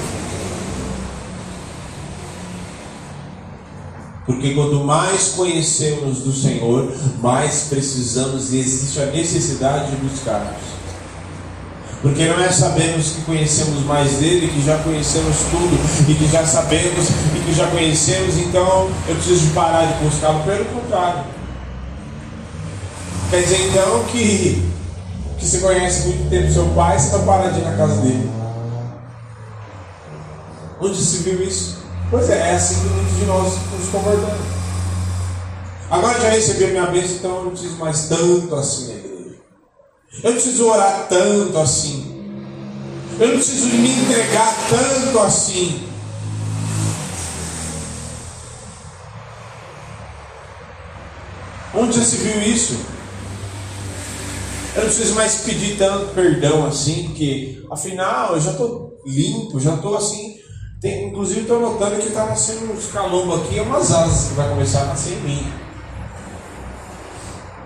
Porque 4.28 4.54
quanto 4.54 4.84
mais 4.84 5.30
conhecemos 5.30 6.20
do 6.20 6.34
Senhor, 6.34 6.94
mais 7.22 7.68
precisamos 7.70 8.52
e 8.54 8.60
existe 8.60 9.00
a 9.00 9.06
necessidade 9.06 9.90
de 9.90 9.96
buscarmos. 9.96 10.78
Porque 12.02 12.26
não 12.26 12.44
é 12.44 12.52
sabemos 12.52 13.12
que 13.12 13.22
conhecemos 13.22 13.86
mais 13.86 14.12
dele, 14.18 14.50
que 14.50 14.64
já 14.64 14.78
conhecemos 14.80 15.38
tudo, 15.50 16.12
e 16.12 16.14
que 16.14 16.28
já 16.28 16.46
sabemos 16.46 17.08
e 17.36 17.40
que 17.40 17.54
já 17.54 17.68
conhecemos, 17.68 18.38
então 18.38 18.90
eu 19.08 19.16
preciso 19.16 19.54
parar 19.54 19.86
de 19.86 20.04
buscá-lo. 20.04 20.44
Pelo 20.44 20.66
contrário. 20.66 21.24
Quer 23.30 23.44
dizer 23.44 23.70
então 23.70 24.04
que, 24.12 24.62
que 25.40 25.46
você 25.46 25.60
conhece 25.60 26.08
muito 26.10 26.30
tempo 26.30 26.52
seu 26.52 26.66
pai, 26.76 27.00
você 27.00 27.10
de 27.54 27.60
ir 27.60 27.64
na 27.64 27.78
casa 27.78 28.02
dele. 28.02 28.30
Onde 30.82 30.98
se 30.98 31.24
viu 31.24 31.42
isso? 31.44 31.87
Pois 32.10 32.30
é, 32.30 32.52
é 32.52 32.56
assim 32.56 32.76
que 32.76 32.88
muitos 32.88 33.18
de 33.18 33.26
nós 33.26 33.54
nos 33.54 33.90
comportamos. 33.90 34.48
Agora 35.90 36.22
já 36.22 36.30
recebi 36.30 36.64
a 36.64 36.68
minha 36.68 36.86
bênção, 36.86 37.16
então 37.18 37.36
eu 37.36 37.44
não 37.44 37.52
preciso 37.52 37.76
mais 37.76 38.08
tanto 38.08 38.56
assim 38.56 38.88
na 38.88 38.94
igreja. 38.94 39.36
Eu 40.24 40.24
não 40.24 40.34
preciso 40.34 40.68
orar 40.68 41.08
tanto 41.10 41.58
assim. 41.58 42.18
Eu 43.20 43.28
não 43.28 43.36
preciso 43.36 43.66
me 43.68 43.90
entregar 43.90 44.56
tanto 44.70 45.20
assim. 45.20 45.84
Onde 51.74 51.98
já 51.98 52.06
se 52.06 52.16
viu 52.18 52.42
isso? 52.42 52.74
Eu 54.76 54.84
não 54.84 54.90
preciso 54.90 55.16
mais 55.16 55.42
pedir 55.42 55.78
tanto 55.78 56.14
perdão 56.14 56.66
assim, 56.66 57.08
porque 57.08 57.66
afinal 57.70 58.34
eu 58.34 58.42
já 58.42 58.52
estou 58.52 59.02
limpo, 59.06 59.60
já 59.60 59.74
estou 59.74 59.98
assim. 59.98 60.37
Tem, 60.80 61.08
inclusive 61.08 61.42
estou 61.42 61.60
notando 61.60 62.00
que 62.00 62.08
está 62.08 62.26
nascendo 62.26 62.72
uns 62.72 62.92
calombos 62.92 63.42
aqui, 63.42 63.60
umas 63.60 63.92
asas 63.92 64.30
que 64.30 64.36
vai 64.36 64.50
começar 64.50 64.82
a 64.82 64.86
nascer 64.86 65.14
em 65.14 65.22
mim. 65.22 65.54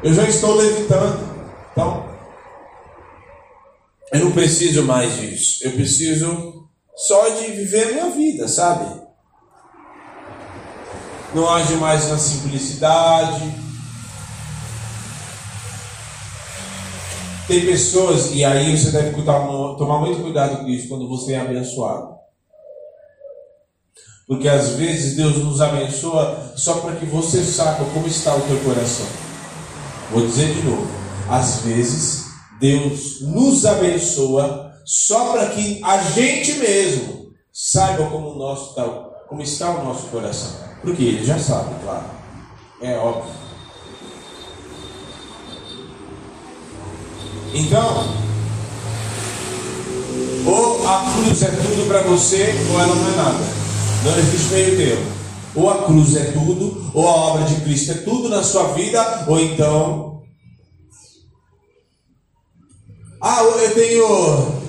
Eu 0.03 0.13
já 0.13 0.23
estou 0.23 0.55
levitando. 0.55 1.29
Então, 1.71 2.09
eu 4.13 4.19
não 4.25 4.31
preciso 4.31 4.83
mais 4.83 5.15
disso. 5.17 5.63
Eu 5.63 5.71
preciso 5.71 6.67
só 6.95 7.29
de 7.29 7.51
viver 7.51 7.83
a 7.83 7.91
minha 7.91 8.09
vida, 8.11 8.47
sabe? 8.47 9.01
Não 11.33 11.49
age 11.49 11.75
mais 11.75 12.09
na 12.09 12.17
simplicidade 12.17 13.61
Tem 17.51 17.65
pessoas, 17.65 18.31
e 18.33 18.45
aí 18.45 18.77
você 18.77 18.91
deve 18.91 19.11
tomar 19.23 19.99
muito 19.99 20.21
cuidado 20.21 20.59
com 20.59 20.69
isso 20.69 20.87
quando 20.87 21.05
você 21.05 21.33
é 21.33 21.41
abençoado. 21.41 22.10
Porque 24.31 24.47
às 24.47 24.69
vezes 24.75 25.17
Deus 25.17 25.39
nos 25.39 25.59
abençoa 25.59 26.53
só 26.55 26.75
para 26.75 26.95
que 26.95 27.05
você 27.05 27.43
saiba 27.43 27.83
como 27.93 28.07
está 28.07 28.33
o 28.33 28.39
teu 28.39 28.57
coração. 28.61 29.05
Vou 30.09 30.25
dizer 30.25 30.53
de 30.53 30.61
novo. 30.61 30.87
Às 31.29 31.63
vezes 31.63 32.27
Deus 32.57 33.19
nos 33.19 33.65
abençoa 33.65 34.73
só 34.85 35.33
para 35.33 35.47
que 35.47 35.81
a 35.83 35.97
gente 36.11 36.53
mesmo 36.53 37.33
saiba 37.51 38.05
como, 38.05 38.35
nosso, 38.35 38.69
está, 38.69 38.83
como 39.27 39.41
está 39.41 39.69
o 39.69 39.83
nosso 39.83 40.07
coração. 40.07 40.51
Porque 40.81 41.03
Ele 41.03 41.25
já 41.25 41.37
sabe, 41.37 41.75
claro. 41.83 42.05
É 42.81 42.97
óbvio. 42.97 43.33
Então, 47.53 48.15
ou 50.45 50.87
a 50.87 51.11
cruz 51.15 51.41
é 51.41 51.47
tudo 51.47 51.85
para 51.89 52.03
você, 52.03 52.55
ou 52.71 52.79
ela 52.79 52.95
não 52.95 53.09
é 53.09 53.15
nada. 53.17 53.60
Não 54.03 54.17
existe 54.17 54.53
meio 54.53 54.77
termo. 54.77 55.05
Ou 55.53 55.69
a 55.69 55.83
cruz 55.83 56.15
é 56.15 56.31
tudo, 56.31 56.91
ou 56.93 57.07
a 57.07 57.11
obra 57.11 57.43
de 57.43 57.55
Cristo 57.61 57.91
é 57.91 57.95
tudo 57.95 58.29
na 58.29 58.41
sua 58.41 58.73
vida, 58.73 59.25
ou 59.27 59.39
então. 59.39 60.21
Ah, 63.21 63.43
eu 63.43 63.73
tenho. 63.73 64.61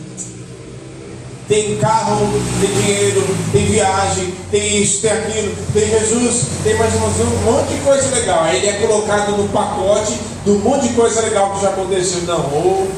Tem 1.48 1.76
carro, 1.76 2.28
tem 2.60 2.70
dinheiro, 2.70 3.22
tem 3.52 3.66
viagem, 3.66 4.32
tem 4.50 4.82
isso, 4.82 5.02
tem 5.02 5.10
aquilo, 5.10 5.54
tem 5.72 5.86
Jesus, 5.86 6.46
tem 6.62 6.78
mais 6.78 6.94
um 6.94 7.52
monte 7.52 7.74
de 7.74 7.80
coisa 7.80 8.14
legal. 8.14 8.44
Aí 8.44 8.58
ele 8.58 8.68
é 8.68 8.86
colocado 8.86 9.36
no 9.36 9.48
pacote 9.48 10.18
do 10.44 10.58
monte 10.60 10.88
de 10.88 10.94
coisa 10.94 11.20
legal 11.20 11.52
que 11.54 11.62
já 11.62 11.70
aconteceu. 11.70 12.22
Não, 12.22 12.54
ou 12.54 12.90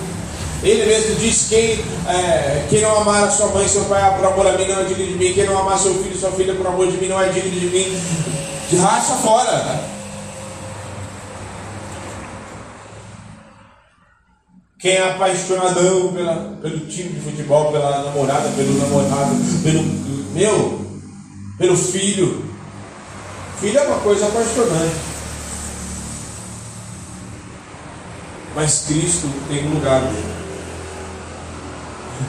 ele 0.65 0.87
mesmo 0.87 1.15
diz: 1.17 1.47
quem, 1.49 1.79
é, 2.09 2.67
quem 2.71 2.81
não 2.81 3.01
amar 3.01 3.25
a 3.25 3.31
sua 3.31 3.49
mãe 3.49 3.69
seu 3.69 3.85
pai 3.85 4.17
por 4.17 4.27
amor 4.27 4.47
a 4.47 4.57
mim 4.57 4.67
não 4.67 4.81
é 4.81 4.85
digno 4.85 5.07
de 5.07 5.15
mim. 5.15 5.33
Quem 5.35 5.45
não 5.45 5.59
amar 5.59 5.79
seu 5.79 5.95
filho 6.03 6.19
sua 6.19 6.33
filha 6.33 6.55
por 6.55 6.67
amor 6.67 6.91
de 6.91 6.97
mim 6.97 7.09
não 7.09 7.21
é 7.21 7.29
digno 7.29 7.51
de 7.51 7.67
mim. 7.67 8.01
Racha 8.81 9.15
fora. 9.15 9.93
Quem 14.79 14.93
é 14.93 15.11
apaixonadão 15.11 16.13
pela, 16.13 16.57
pelo 16.61 16.81
time 16.81 17.11
de 17.11 17.21
futebol, 17.21 17.73
pela 17.73 18.05
namorada, 18.05 18.49
pelo 18.51 18.79
namorado, 18.79 19.37
pelo 19.63 19.83
meu, 20.35 20.81
pelo 21.59 21.77
filho. 21.77 22.45
Filho 23.61 23.79
é 23.79 23.83
uma 23.83 23.99
coisa 24.01 24.27
apaixonante. 24.27 25.15
mas 28.55 28.85
Cristo 28.87 29.29
tem 29.49 29.67
um 29.67 29.75
lugar 29.75 30.01
dele. 30.01 30.34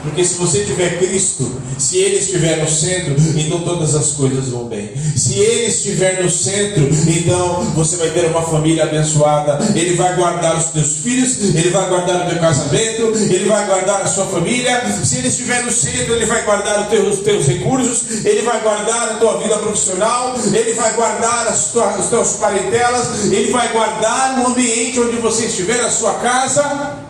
Porque 0.02 0.24
se 0.24 0.34
você 0.34 0.64
tiver 0.64 0.98
Cristo, 0.98 1.50
se 1.78 1.98
Ele 1.98 2.16
estiver 2.16 2.58
no 2.58 2.68
centro, 2.68 3.14
então 3.36 3.60
todas 3.60 3.94
as 3.94 4.12
coisas 4.12 4.48
vão 4.48 4.64
bem. 4.64 4.90
Se 5.16 5.34
Ele 5.34 5.66
estiver 5.66 6.22
no 6.22 6.30
centro, 6.30 6.88
então 7.08 7.64
você 7.74 7.96
vai 7.96 8.10
ter 8.10 8.26
uma 8.26 8.42
família 8.42 8.84
abençoada. 8.84 9.58
Ele 9.74 9.94
vai 9.96 10.14
guardar 10.14 10.56
os 10.56 10.66
teus 10.66 10.96
filhos, 10.98 11.54
Ele 11.54 11.70
vai 11.70 11.88
guardar 11.88 12.26
o 12.26 12.30
teu 12.30 12.38
casamento, 12.38 13.12
Ele 13.30 13.44
vai 13.46 13.66
guardar 13.66 14.02
a 14.02 14.06
sua 14.06 14.26
família. 14.26 14.82
Se 15.04 15.18
Ele 15.18 15.28
estiver 15.28 15.64
no 15.64 15.70
centro, 15.70 16.14
Ele 16.14 16.26
vai 16.26 16.44
guardar 16.44 16.88
os 16.92 17.18
teus 17.20 17.46
recursos, 17.46 18.24
Ele 18.24 18.42
vai 18.42 18.60
guardar 18.60 19.10
a 19.10 19.14
tua 19.14 19.38
vida 19.38 19.56
profissional, 19.58 20.36
Ele 20.52 20.72
vai 20.74 20.92
guardar 20.94 21.48
as 21.48 21.72
tuas, 21.72 22.00
os 22.00 22.06
teus 22.06 22.32
parentelas, 22.34 23.32
Ele 23.32 23.50
vai 23.50 23.72
guardar 23.72 24.40
o 24.40 24.48
ambiente 24.48 25.00
onde 25.00 25.16
você 25.16 25.46
estiver, 25.46 25.80
a 25.80 25.90
sua 25.90 26.14
casa 26.14 27.05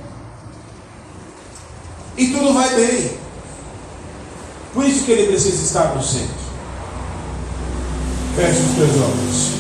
e 2.17 2.29
tudo 2.29 2.53
vai 2.53 2.75
bem. 2.75 3.19
Por 4.73 4.85
isso 4.85 5.05
que 5.05 5.13
ele 5.13 5.27
precisa 5.29 5.63
estar 5.63 5.95
no 5.95 6.03
centro. 6.03 6.35
Feche 8.37 8.61
os 8.61 8.75
teus 8.77 9.03
olhos. 9.03 9.57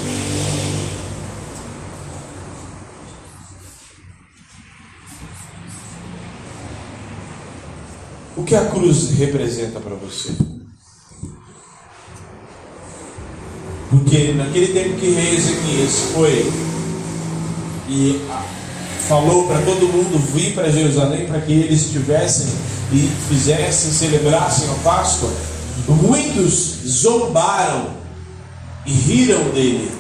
O 8.36 8.44
que 8.44 8.54
a 8.54 8.66
cruz 8.66 9.10
representa 9.12 9.80
para 9.80 9.94
você? 9.94 10.30
Porque 13.88 14.32
naquele 14.34 14.74
tempo 14.74 15.00
que 15.00 15.10
rei 15.10 15.36
Ezequias 15.36 16.12
foi 16.12 16.52
e 17.88 18.20
falou 19.08 19.46
para 19.46 19.62
todo 19.62 19.88
mundo 19.88 20.18
vir 20.32 20.54
para 20.54 20.70
Jerusalém 20.70 21.26
para 21.26 21.40
que 21.40 21.52
eles 21.52 21.82
estivessem 21.82 22.46
e 22.92 23.08
fizessem, 23.28 23.90
celebrassem 23.90 24.68
a 24.70 24.74
Páscoa. 24.82 25.30
Muitos 25.88 26.78
zombaram 26.86 27.96
e 28.84 28.92
riram 28.92 29.50
dele. 29.50 29.90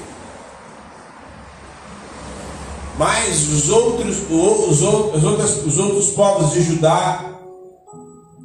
Mas 2.98 3.48
os 3.48 3.68
outros, 3.68 4.16
os, 4.30 4.82
os, 4.82 5.24
outros, 5.24 5.66
os 5.66 5.78
outros 5.78 6.10
povos 6.10 6.52
de 6.52 6.62
Judá 6.62 7.38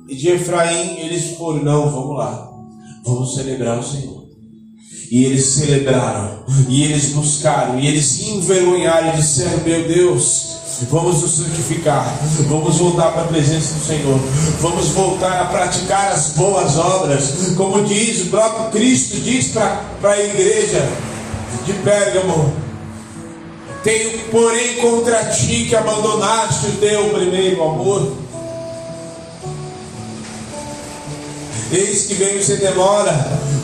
e 0.10 0.16
de 0.16 0.30
Efraim, 0.30 0.98
eles 0.98 1.38
foram, 1.38 1.64
não, 1.64 1.90
vamos 1.90 2.18
lá, 2.18 2.52
vamos 3.06 3.34
celebrar 3.34 3.80
o 3.80 3.84
Senhor. 3.84 4.21
E 5.12 5.26
eles 5.26 5.44
celebraram, 5.44 6.40
e 6.70 6.86
eles 6.86 7.10
buscaram, 7.10 7.78
e 7.78 7.86
eles 7.86 8.18
envergonharam 8.22 9.10
e 9.10 9.18
disseram: 9.18 9.58
Meu 9.58 9.86
Deus, 9.86 10.56
vamos 10.90 11.22
nos 11.22 11.36
santificar, 11.36 12.18
vamos 12.48 12.78
voltar 12.78 13.12
para 13.12 13.24
a 13.24 13.28
presença 13.28 13.74
do 13.74 13.86
Senhor, 13.86 14.18
vamos 14.62 14.88
voltar 14.92 15.42
a 15.42 15.46
praticar 15.48 16.14
as 16.14 16.30
boas 16.30 16.78
obras, 16.78 17.54
como 17.58 17.84
diz 17.84 18.22
o 18.22 18.26
próprio 18.28 18.72
Cristo, 18.72 19.20
diz 19.20 19.50
para 19.50 19.84
a 20.02 20.24
igreja 20.24 20.88
de 21.66 21.74
Pérgamo. 21.74 22.54
Tenho, 23.84 24.18
porém, 24.32 24.76
contra 24.78 25.26
ti 25.26 25.66
que 25.68 25.76
abandonaste 25.76 26.68
o 26.68 26.72
teu 26.78 27.10
primeiro 27.10 27.62
amor. 27.62 28.14
Eis 31.72 32.06
que 32.06 32.16
venho 32.16 32.44
sem 32.44 32.58
demora. 32.58 33.14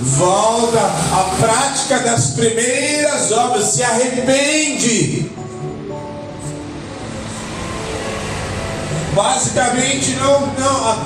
Volta 0.01 0.79
à 0.79 1.35
prática 1.39 1.99
das 1.99 2.31
primeiras 2.31 3.31
obras. 3.31 3.65
Se 3.65 3.83
arrepende. 3.83 5.29
Basicamente, 9.13 10.11
não, 10.11 10.41
não, 10.57 10.97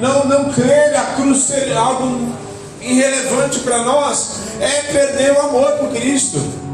não, 0.00 0.24
não 0.26 0.52
crer 0.52 0.94
a 0.94 1.14
cruz 1.16 1.44
ser 1.44 1.74
algo 1.76 2.34
irrelevante 2.80 3.60
para 3.60 3.78
nós 3.82 4.36
é 4.60 4.82
perder 4.92 5.32
o 5.32 5.40
amor 5.40 5.72
por 5.78 5.90
Cristo. 5.90 6.65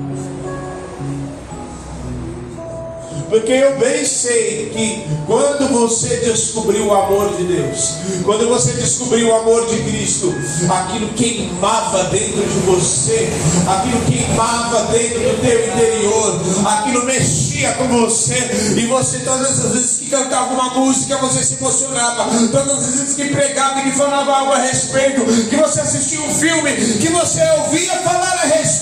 Porque 3.33 3.51
eu 3.51 3.79
bem 3.79 4.05
sei 4.05 4.71
que 4.75 5.07
quando 5.27 5.67
você 5.73 6.19
descobriu 6.19 6.89
o 6.89 6.95
amor 6.95 7.35
de 7.35 7.45
Deus, 7.45 7.95
quando 8.27 8.47
você 8.47 8.73
descobriu 8.73 9.29
o 9.29 9.35
amor 9.35 9.67
de 9.69 9.83
Cristo, 9.85 10.35
aquilo 10.69 11.09
queimava 11.15 12.05
dentro 12.11 12.43
de 12.43 12.59
você, 12.67 13.31
aquilo 13.67 14.03
queimava 14.03 14.83
dentro 14.93 15.21
do 15.21 15.41
teu 15.41 15.67
interior, 15.67 16.43
aquilo 16.67 17.07
mexia 17.07 17.73
com 17.73 17.89
você, 17.89 18.37
e 18.77 18.85
você 18.85 19.21
todas 19.21 19.65
as 19.65 19.73
vezes 19.73 19.97
que 19.97 20.11
cantava 20.11 20.53
uma 20.53 20.75
música, 20.75 21.17
você 21.17 21.43
se 21.43 21.55
emocionava, 21.55 22.27
todas 22.49 22.85
as 22.85 22.97
vezes 22.97 23.15
que 23.15 23.31
pregava 23.31 23.81
e 23.81 23.85
que 23.85 23.97
falava 23.97 24.31
algo 24.31 24.53
a 24.53 24.59
respeito, 24.59 25.25
que 25.49 25.57
você 25.57 25.81
assistia 25.81 26.21
um 26.21 26.35
filme, 26.35 26.71
que 27.01 27.09
você 27.09 27.41
ouvia 27.63 27.93
falar 28.03 28.41
a 28.43 28.47
respeito, 28.59 28.82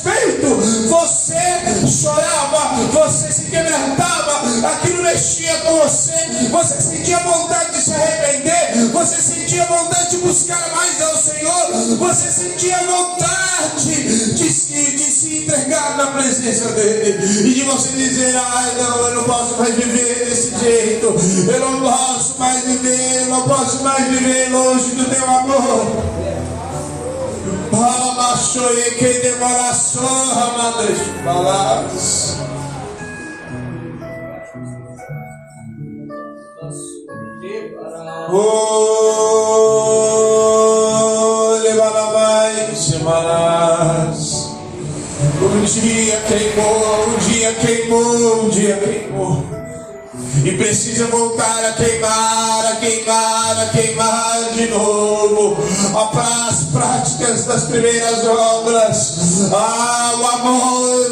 você, 5.82 6.12
você 6.50 6.80
sentia 6.80 7.18
vontade 7.20 7.70
de 7.72 7.80
se 7.82 7.94
arrepender, 7.94 8.90
você 8.92 9.16
sentia 9.16 9.64
vontade 9.64 10.10
de 10.10 10.16
buscar 10.18 10.70
mais 10.74 11.00
ao 11.02 11.16
Senhor, 11.16 11.96
você 11.96 12.30
sentia 12.30 12.76
vontade 12.84 14.34
de 14.34 14.52
se, 14.52 14.92
de 14.92 15.10
se 15.10 15.38
entregar 15.38 15.96
na 15.96 16.08
presença 16.08 16.72
dEle. 16.72 17.24
E 17.24 17.54
de 17.54 17.62
você 17.62 17.90
dizer: 17.90 18.36
Ai, 18.36 18.74
não, 18.74 18.98
eu 19.08 19.14
não 19.16 19.24
posso 19.24 19.56
mais 19.56 19.74
viver 19.74 20.26
desse 20.26 20.58
jeito, 20.58 21.14
eu 21.50 21.60
não 21.60 21.80
posso 21.80 22.38
mais 22.38 22.62
viver, 22.64 23.22
eu 23.22 23.26
não 23.28 23.42
posso 23.48 23.82
mais 23.82 24.06
viver 24.08 24.50
longe 24.50 24.90
do 24.96 25.04
teu 25.06 25.24
amor. 25.24 26.20
Amachoe 27.72 28.94
que 28.98 29.20
demoração, 29.20 30.30
amadas 30.32 30.98
palavras. 31.24 32.29
Levará 41.62 42.12
mais 42.12 42.78
semanas. 42.78 44.50
Um 45.42 45.64
dia 45.64 46.16
queimou, 46.28 47.08
um 47.08 47.18
dia 47.18 47.52
queimou, 47.54 48.44
um 48.44 48.48
dia 48.48 48.76
queimou. 48.76 49.44
E 50.44 50.52
precisa 50.52 51.06
voltar 51.08 51.64
a 51.64 51.72
queimar, 51.72 52.66
a 52.66 52.76
queimar, 52.76 53.60
a 53.62 53.66
queimar 53.66 54.52
de 54.54 54.66
novo. 54.68 55.56
As 55.94 56.64
práticas 56.72 57.46
das 57.46 57.64
primeiras 57.64 58.24
obras. 58.26 59.50
Ah, 59.52 60.14
o 60.18 60.26
amor 60.26 61.10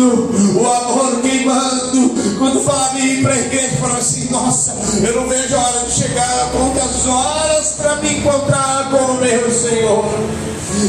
o 0.00 0.66
amor 0.66 1.20
queimando. 1.20 2.10
Quando 2.38 2.60
falava 2.60 2.98
ir 2.98 3.22
para 3.22 3.34
a 3.34 3.38
igreja, 3.38 3.76
falava 3.80 3.98
assim: 3.98 4.30
Nossa, 4.30 4.74
eu 5.04 5.20
não 5.20 5.28
vejo 5.28 5.54
a 5.54 5.60
hora 5.60 5.86
de 5.86 5.92
chegar. 5.92 6.50
Quantas 6.52 7.06
horas 7.06 7.72
para 7.76 7.96
me 7.96 8.18
encontrar 8.18 8.90
com 8.90 9.12
o 9.12 9.20
meu 9.20 9.50
Senhor. 9.50 10.04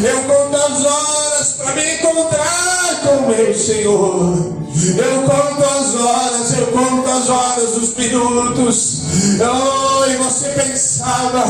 Eu 0.03 0.21
conto 0.21 0.55
as 0.55 0.85
horas 0.85 1.53
para 1.57 1.75
me 1.75 1.95
encontrar 1.95 3.01
com 3.03 3.15
o 3.17 3.27
meu 3.27 3.53
Senhor. 3.53 4.53
Eu 4.97 5.21
conto 5.23 5.63
as 5.63 5.95
horas, 5.95 6.57
eu 6.57 6.67
conto 6.67 7.09
as 7.09 7.29
horas, 7.29 7.77
os 7.77 7.93
minutos. 7.95 9.01
Oh, 9.39 10.05
e 10.09 10.15
você 10.17 10.49
pensava, 10.49 11.43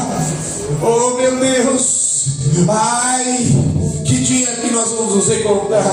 oh 0.82 1.16
meu 1.16 1.39
Deus, 1.39 2.26
ai, 2.68 3.83
dia 4.44 4.56
que 4.58 4.72
nós 4.72 4.89
vamos 4.89 5.16
nos 5.16 5.30
encontrar, 5.30 5.84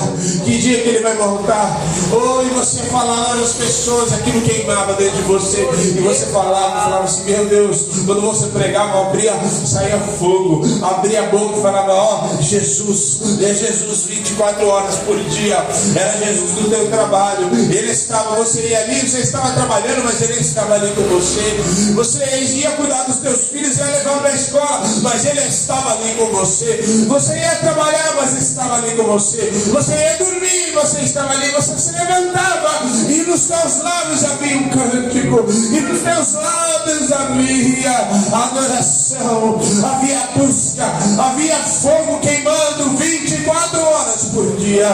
que 0.45 0.59
dia 0.59 0.83
que 0.83 0.89
ele 0.89 1.01
vai 1.01 1.15
voltar. 1.17 1.81
Oh, 2.13 2.43
e 2.43 2.49
você 2.51 2.81
falava 2.85 3.41
às 3.41 3.53
pessoas, 3.53 4.13
aquilo 4.13 4.41
queimava 4.43 4.95
dentro 4.95 5.17
de 5.17 5.23
você, 5.23 5.69
e 5.97 6.01
você 6.01 6.27
falava, 6.27 6.81
falava 6.81 7.05
assim, 7.05 7.25
meu 7.25 7.47
Deus, 7.47 7.87
quando 8.05 8.21
você 8.23 8.47
pregava, 8.47 9.07
abria, 9.07 9.33
saía 9.65 9.99
fogo, 10.19 10.63
abria 10.83 11.21
a 11.21 11.27
boca 11.27 11.59
e 11.59 11.63
falava, 11.63 11.93
ó, 11.93 12.25
oh, 12.25 12.43
Jesus, 12.43 13.21
é 13.41 13.55
Jesus 13.55 14.05
24 14.07 14.67
horas 14.67 14.97
por 15.07 15.19
dia, 15.25 15.65
era 15.95 16.19
Jesus 16.19 16.51
do 16.53 16.69
teu 16.69 16.91
trabalho, 16.91 17.49
ele 17.71 17.91
estava, 17.91 18.35
você 18.37 18.69
ia 18.69 18.81
ali, 18.81 19.01
você 19.01 19.21
estava 19.21 19.51
trabalhando, 19.53 20.05
mas 20.05 20.21
ele 20.23 20.41
estava 20.41 20.75
ali 20.75 20.91
com 20.93 21.03
você, 21.03 21.93
você 21.95 22.25
ia 22.57 22.71
cuidar 22.73 23.05
dos 23.05 23.17
teus 23.17 23.49
filhos, 23.51 23.79
ia 23.79 23.85
levar 23.85 24.19
para 24.19 24.31
a 24.31 24.35
escola, 24.35 24.83
mas 25.03 25.25
ele 25.25 25.41
estava 25.41 25.93
ali 25.93 26.15
com 26.15 26.27
você, 26.27 26.81
você 27.07 27.35
ia 27.37 27.57
trabalhar, 27.57 28.15
mas 28.17 28.40
estava 28.41 28.77
ali 28.77 28.93
com 28.97 29.05
você, 29.05 29.51
você 29.73 29.93
ia 29.95 30.17
dormir, 30.19 30.73
você 30.75 31.01
estava 31.01 31.33
ali, 31.33 31.51
você 31.51 31.79
se 31.79 31.93
levantava, 31.93 32.87
e 33.09 33.23
nos 33.23 33.47
teus 33.47 33.79
lábios 33.83 34.25
havia 34.25 34.57
um 34.57 34.69
cântico, 34.71 35.47
e 35.51 35.81
nos 35.81 36.01
teus 36.01 36.33
lábios 36.33 37.13
havia 37.13 38.09
adoração, 38.33 39.61
havia 39.85 40.29
busca, 40.37 40.87
havia 41.23 41.57
fogo 41.57 42.19
queimando 42.21 42.97
24 42.97 43.81
horas 43.81 44.25
por 44.27 44.57
dia, 44.57 44.89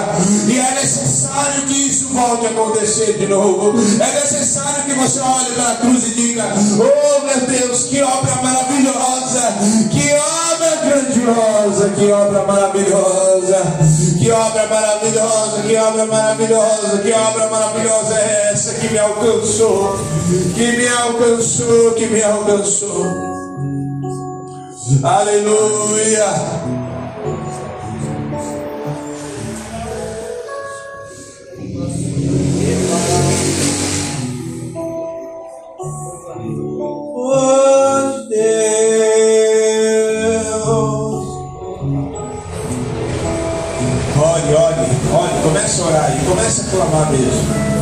e 0.48 0.58
é 0.58 0.70
necessário 0.74 1.62
que 1.66 1.88
isso 1.88 2.08
volte 2.08 2.46
a 2.46 2.50
acontecer 2.50 3.18
de 3.18 3.26
novo, 3.28 3.78
é 3.78 4.20
necessário 4.20 4.84
que 4.84 4.94
você 4.94 5.20
olhe 5.20 5.52
para 5.54 5.70
a 5.70 5.76
cruz 5.76 6.04
e 6.04 6.10
diga: 6.10 6.44
Oh 6.78 7.24
meu 7.24 7.46
Deus, 7.46 7.84
que 7.84 8.02
obra 8.02 8.36
maravilhosa, 8.42 9.54
que 9.90 10.12
obra 10.12 10.45
grandiosa, 10.76 11.90
que 11.90 12.10
obra 12.10 12.42
maravilhosa, 12.44 13.62
que 14.18 14.30
obra 14.30 14.66
maravilhosa, 14.66 15.62
que 15.62 15.76
obra 15.76 16.06
maravilhosa, 16.06 16.98
que 16.98 17.12
obra 17.12 17.48
maravilhosa 17.48 18.14
é 18.18 18.50
essa 18.52 18.74
que 18.74 18.88
me 18.88 18.98
alcançou, 18.98 19.96
que 20.54 20.72
me 20.76 20.88
alcançou, 20.88 21.92
que 21.92 22.06
me 22.06 22.22
alcançou. 22.22 23.06
Aleluia. 25.02 26.26
Oh 37.18 38.15
Olhe, 44.36 44.54
olhe, 44.54 44.86
olhe, 45.14 45.42
comece 45.42 45.80
a 45.80 45.84
orar 45.86 46.14
e 46.14 46.26
comece 46.26 46.60
a 46.60 46.64
clamar 46.64 47.10
mesmo 47.10 47.76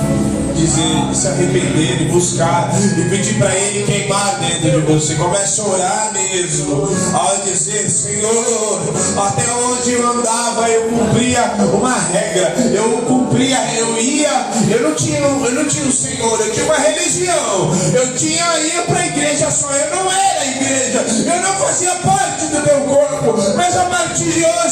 dizer, 0.54 1.14
se 1.14 1.28
arrepender, 1.28 2.02
e 2.02 2.04
buscar 2.06 2.70
e 2.96 3.08
pedir 3.10 3.34
para 3.38 3.54
Ele 3.54 3.84
queimar 3.84 4.38
dentro 4.38 4.80
de 4.80 4.92
você. 4.92 5.14
Comece 5.16 5.60
a 5.60 5.64
orar 5.64 6.12
mesmo, 6.12 6.88
ao 7.12 7.36
dizer, 7.38 7.90
Senhor, 7.90 8.80
até 9.16 9.52
onde 9.52 9.92
eu 9.92 10.10
andava, 10.10 10.68
eu 10.70 10.88
cumpria 10.90 11.42
uma 11.72 11.98
regra, 11.98 12.54
eu 12.72 13.02
cumpria, 13.02 13.58
eu 13.76 13.98
ia, 13.98 14.46
eu 14.70 14.82
não 14.88 14.94
tinha, 14.94 15.18
eu 15.18 15.52
não 15.52 15.66
tinha 15.66 15.86
o 15.86 15.92
Senhor, 15.92 16.40
eu 16.40 16.52
tinha 16.52 16.66
uma 16.66 16.78
religião, 16.78 17.70
eu 17.94 18.14
tinha 18.14 18.58
ia 18.60 18.82
para 18.82 19.00
a 19.00 19.06
igreja 19.06 19.50
só, 19.50 19.70
eu 19.70 19.96
não 19.96 20.12
era 20.12 20.46
igreja, 20.46 21.04
eu 21.26 21.42
não 21.42 21.54
fazia 21.56 21.94
parte 21.96 22.46
do 22.46 22.62
teu 22.62 22.80
corpo, 22.82 23.54
mas 23.56 23.76
a 23.76 23.84
partir 23.86 24.32
de 24.32 24.44
hoje 24.44 24.63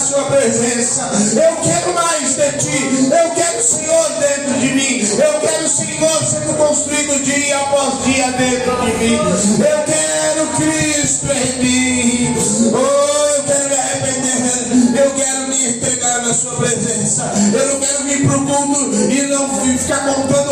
sua 0.00 0.24
presença, 0.24 1.10
eu 1.34 1.56
quero 1.56 1.94
mais 1.94 2.34
de 2.34 2.52
ti, 2.52 3.10
eu 3.12 3.30
quero 3.34 3.58
o 3.58 3.62
Senhor 3.62 4.08
dentro 4.18 4.54
de 4.54 4.68
mim. 4.68 5.00
Eu 5.18 5.40
quero 5.40 5.64
o 5.64 5.68
Senhor 5.68 6.24
sendo 6.24 6.56
construído 6.56 7.22
dia 7.22 7.56
após 7.58 8.04
dia 8.04 8.32
dentro 8.32 8.76
de 8.80 8.92
mim. 8.94 9.14
Eu 9.14 9.84
quero 9.84 10.46
Cristo 10.56 11.26
em 11.26 11.62
mim. 11.62 12.34
Oh, 12.72 13.36
eu 13.36 13.42
quero 13.44 13.68
me 13.68 13.74
arrepender. 13.74 15.04
Eu 15.04 15.10
quero 15.14 15.48
me 15.48 15.68
entregar 15.68 16.22
na 16.22 16.32
sua 16.32 16.56
presença. 16.56 17.32
Eu 17.52 17.74
não 17.74 17.80
quero 17.80 18.04
vir 18.04 18.26
para 18.26 18.38
o 18.38 18.46
culto 18.46 18.94
e 19.10 19.22
não 19.22 19.48
ficar 19.60 20.00
contando 20.06 20.49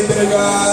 me 0.00 0.06
entregar. 0.06 0.69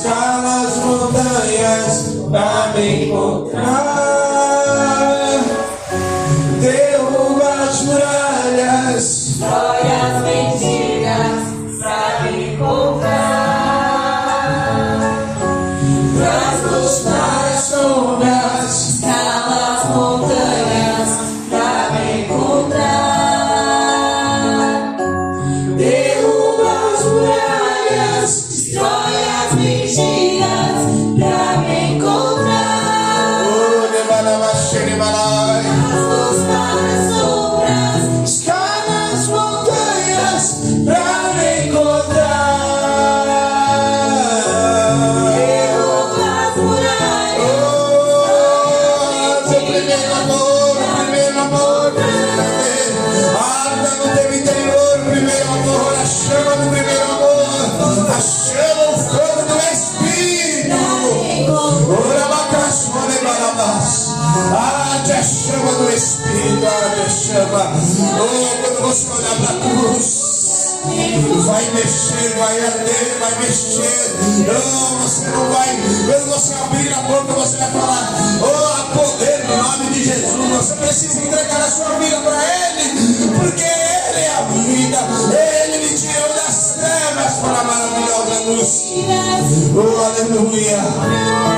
Escala 0.00 0.62
as 0.66 0.76
montanhas 0.78 2.16
pra 2.30 2.72
me 2.74 3.04
encontrar. 3.04 4.00
Derruba 6.60 7.48
as 7.68 7.82
muralhas, 7.82 8.94
Destrói 8.94 9.80
as 9.92 10.22
mentiras 10.22 10.79
chama. 67.30 67.72
Oh, 68.18 68.62
quando 68.62 68.80
você 68.82 69.06
olhar 69.08 69.36
para 69.36 69.50
a 69.50 69.60
cruz. 69.60 70.30
Vai 71.46 71.70
mexer, 71.72 72.36
vai 72.38 72.66
arder, 72.66 73.18
vai 73.20 73.34
mexer. 73.40 74.14
Não, 74.46 74.98
você 75.00 75.28
não 75.28 75.50
vai. 75.50 75.68
Quando 76.06 76.26
você 76.30 76.54
abrir 76.54 76.92
a 76.92 77.02
boca, 77.02 77.32
você 77.34 77.56
vai 77.58 77.70
falar. 77.70 78.12
Oh, 78.42 78.46
há 78.46 78.98
poder 78.98 79.44
no 79.44 79.56
nome 79.56 79.90
de 79.92 80.04
Jesus. 80.04 80.56
Você 80.56 80.74
precisa 80.74 81.20
entregar 81.20 81.60
a 81.60 81.70
sua 81.70 81.98
vida 81.98 82.20
para 82.20 82.42
Ele, 82.42 82.84
porque 83.38 83.62
Ele 83.62 84.20
é 84.20 84.30
a 84.30 84.42
vida. 84.42 84.98
Ele 85.64 85.86
lhe 85.86 85.94
tirou 85.94 86.34
das 86.34 86.74
trevas 86.74 87.32
para 87.40 87.60
a 87.60 87.64
maravilhosa 87.64 88.40
luz. 88.46 88.84
Oh. 89.76 90.00
Aleluia. 90.00 91.49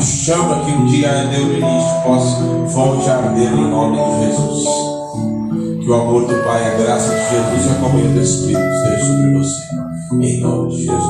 Chama 0.00 0.64
que 0.64 0.70
um 0.72 0.86
dia 0.86 1.10
ardeu 1.10 1.46
no 1.46 1.52
início, 1.52 2.02
possa 2.04 2.42
volte 2.66 3.08
a 3.08 3.16
arder 3.16 3.52
em 3.52 3.70
nome 3.70 3.96
de 3.96 4.26
Jesus. 4.26 4.64
Que 5.80 5.90
o 5.90 5.94
amor 5.94 6.26
do 6.26 6.44
Pai, 6.44 6.74
a 6.74 6.78
graça 6.78 7.14
de 7.14 7.30
Jesus 7.30 7.66
e 7.66 7.70
a 7.70 7.80
comunhão 7.80 8.12
do 8.12 8.20
Espírito 8.20 8.60
esteja 8.60 9.04
sobre 9.06 9.32
você. 9.32 9.68
Em 10.20 10.40
nome 10.40 10.70
de 10.70 10.84
Jesus. 10.84 11.07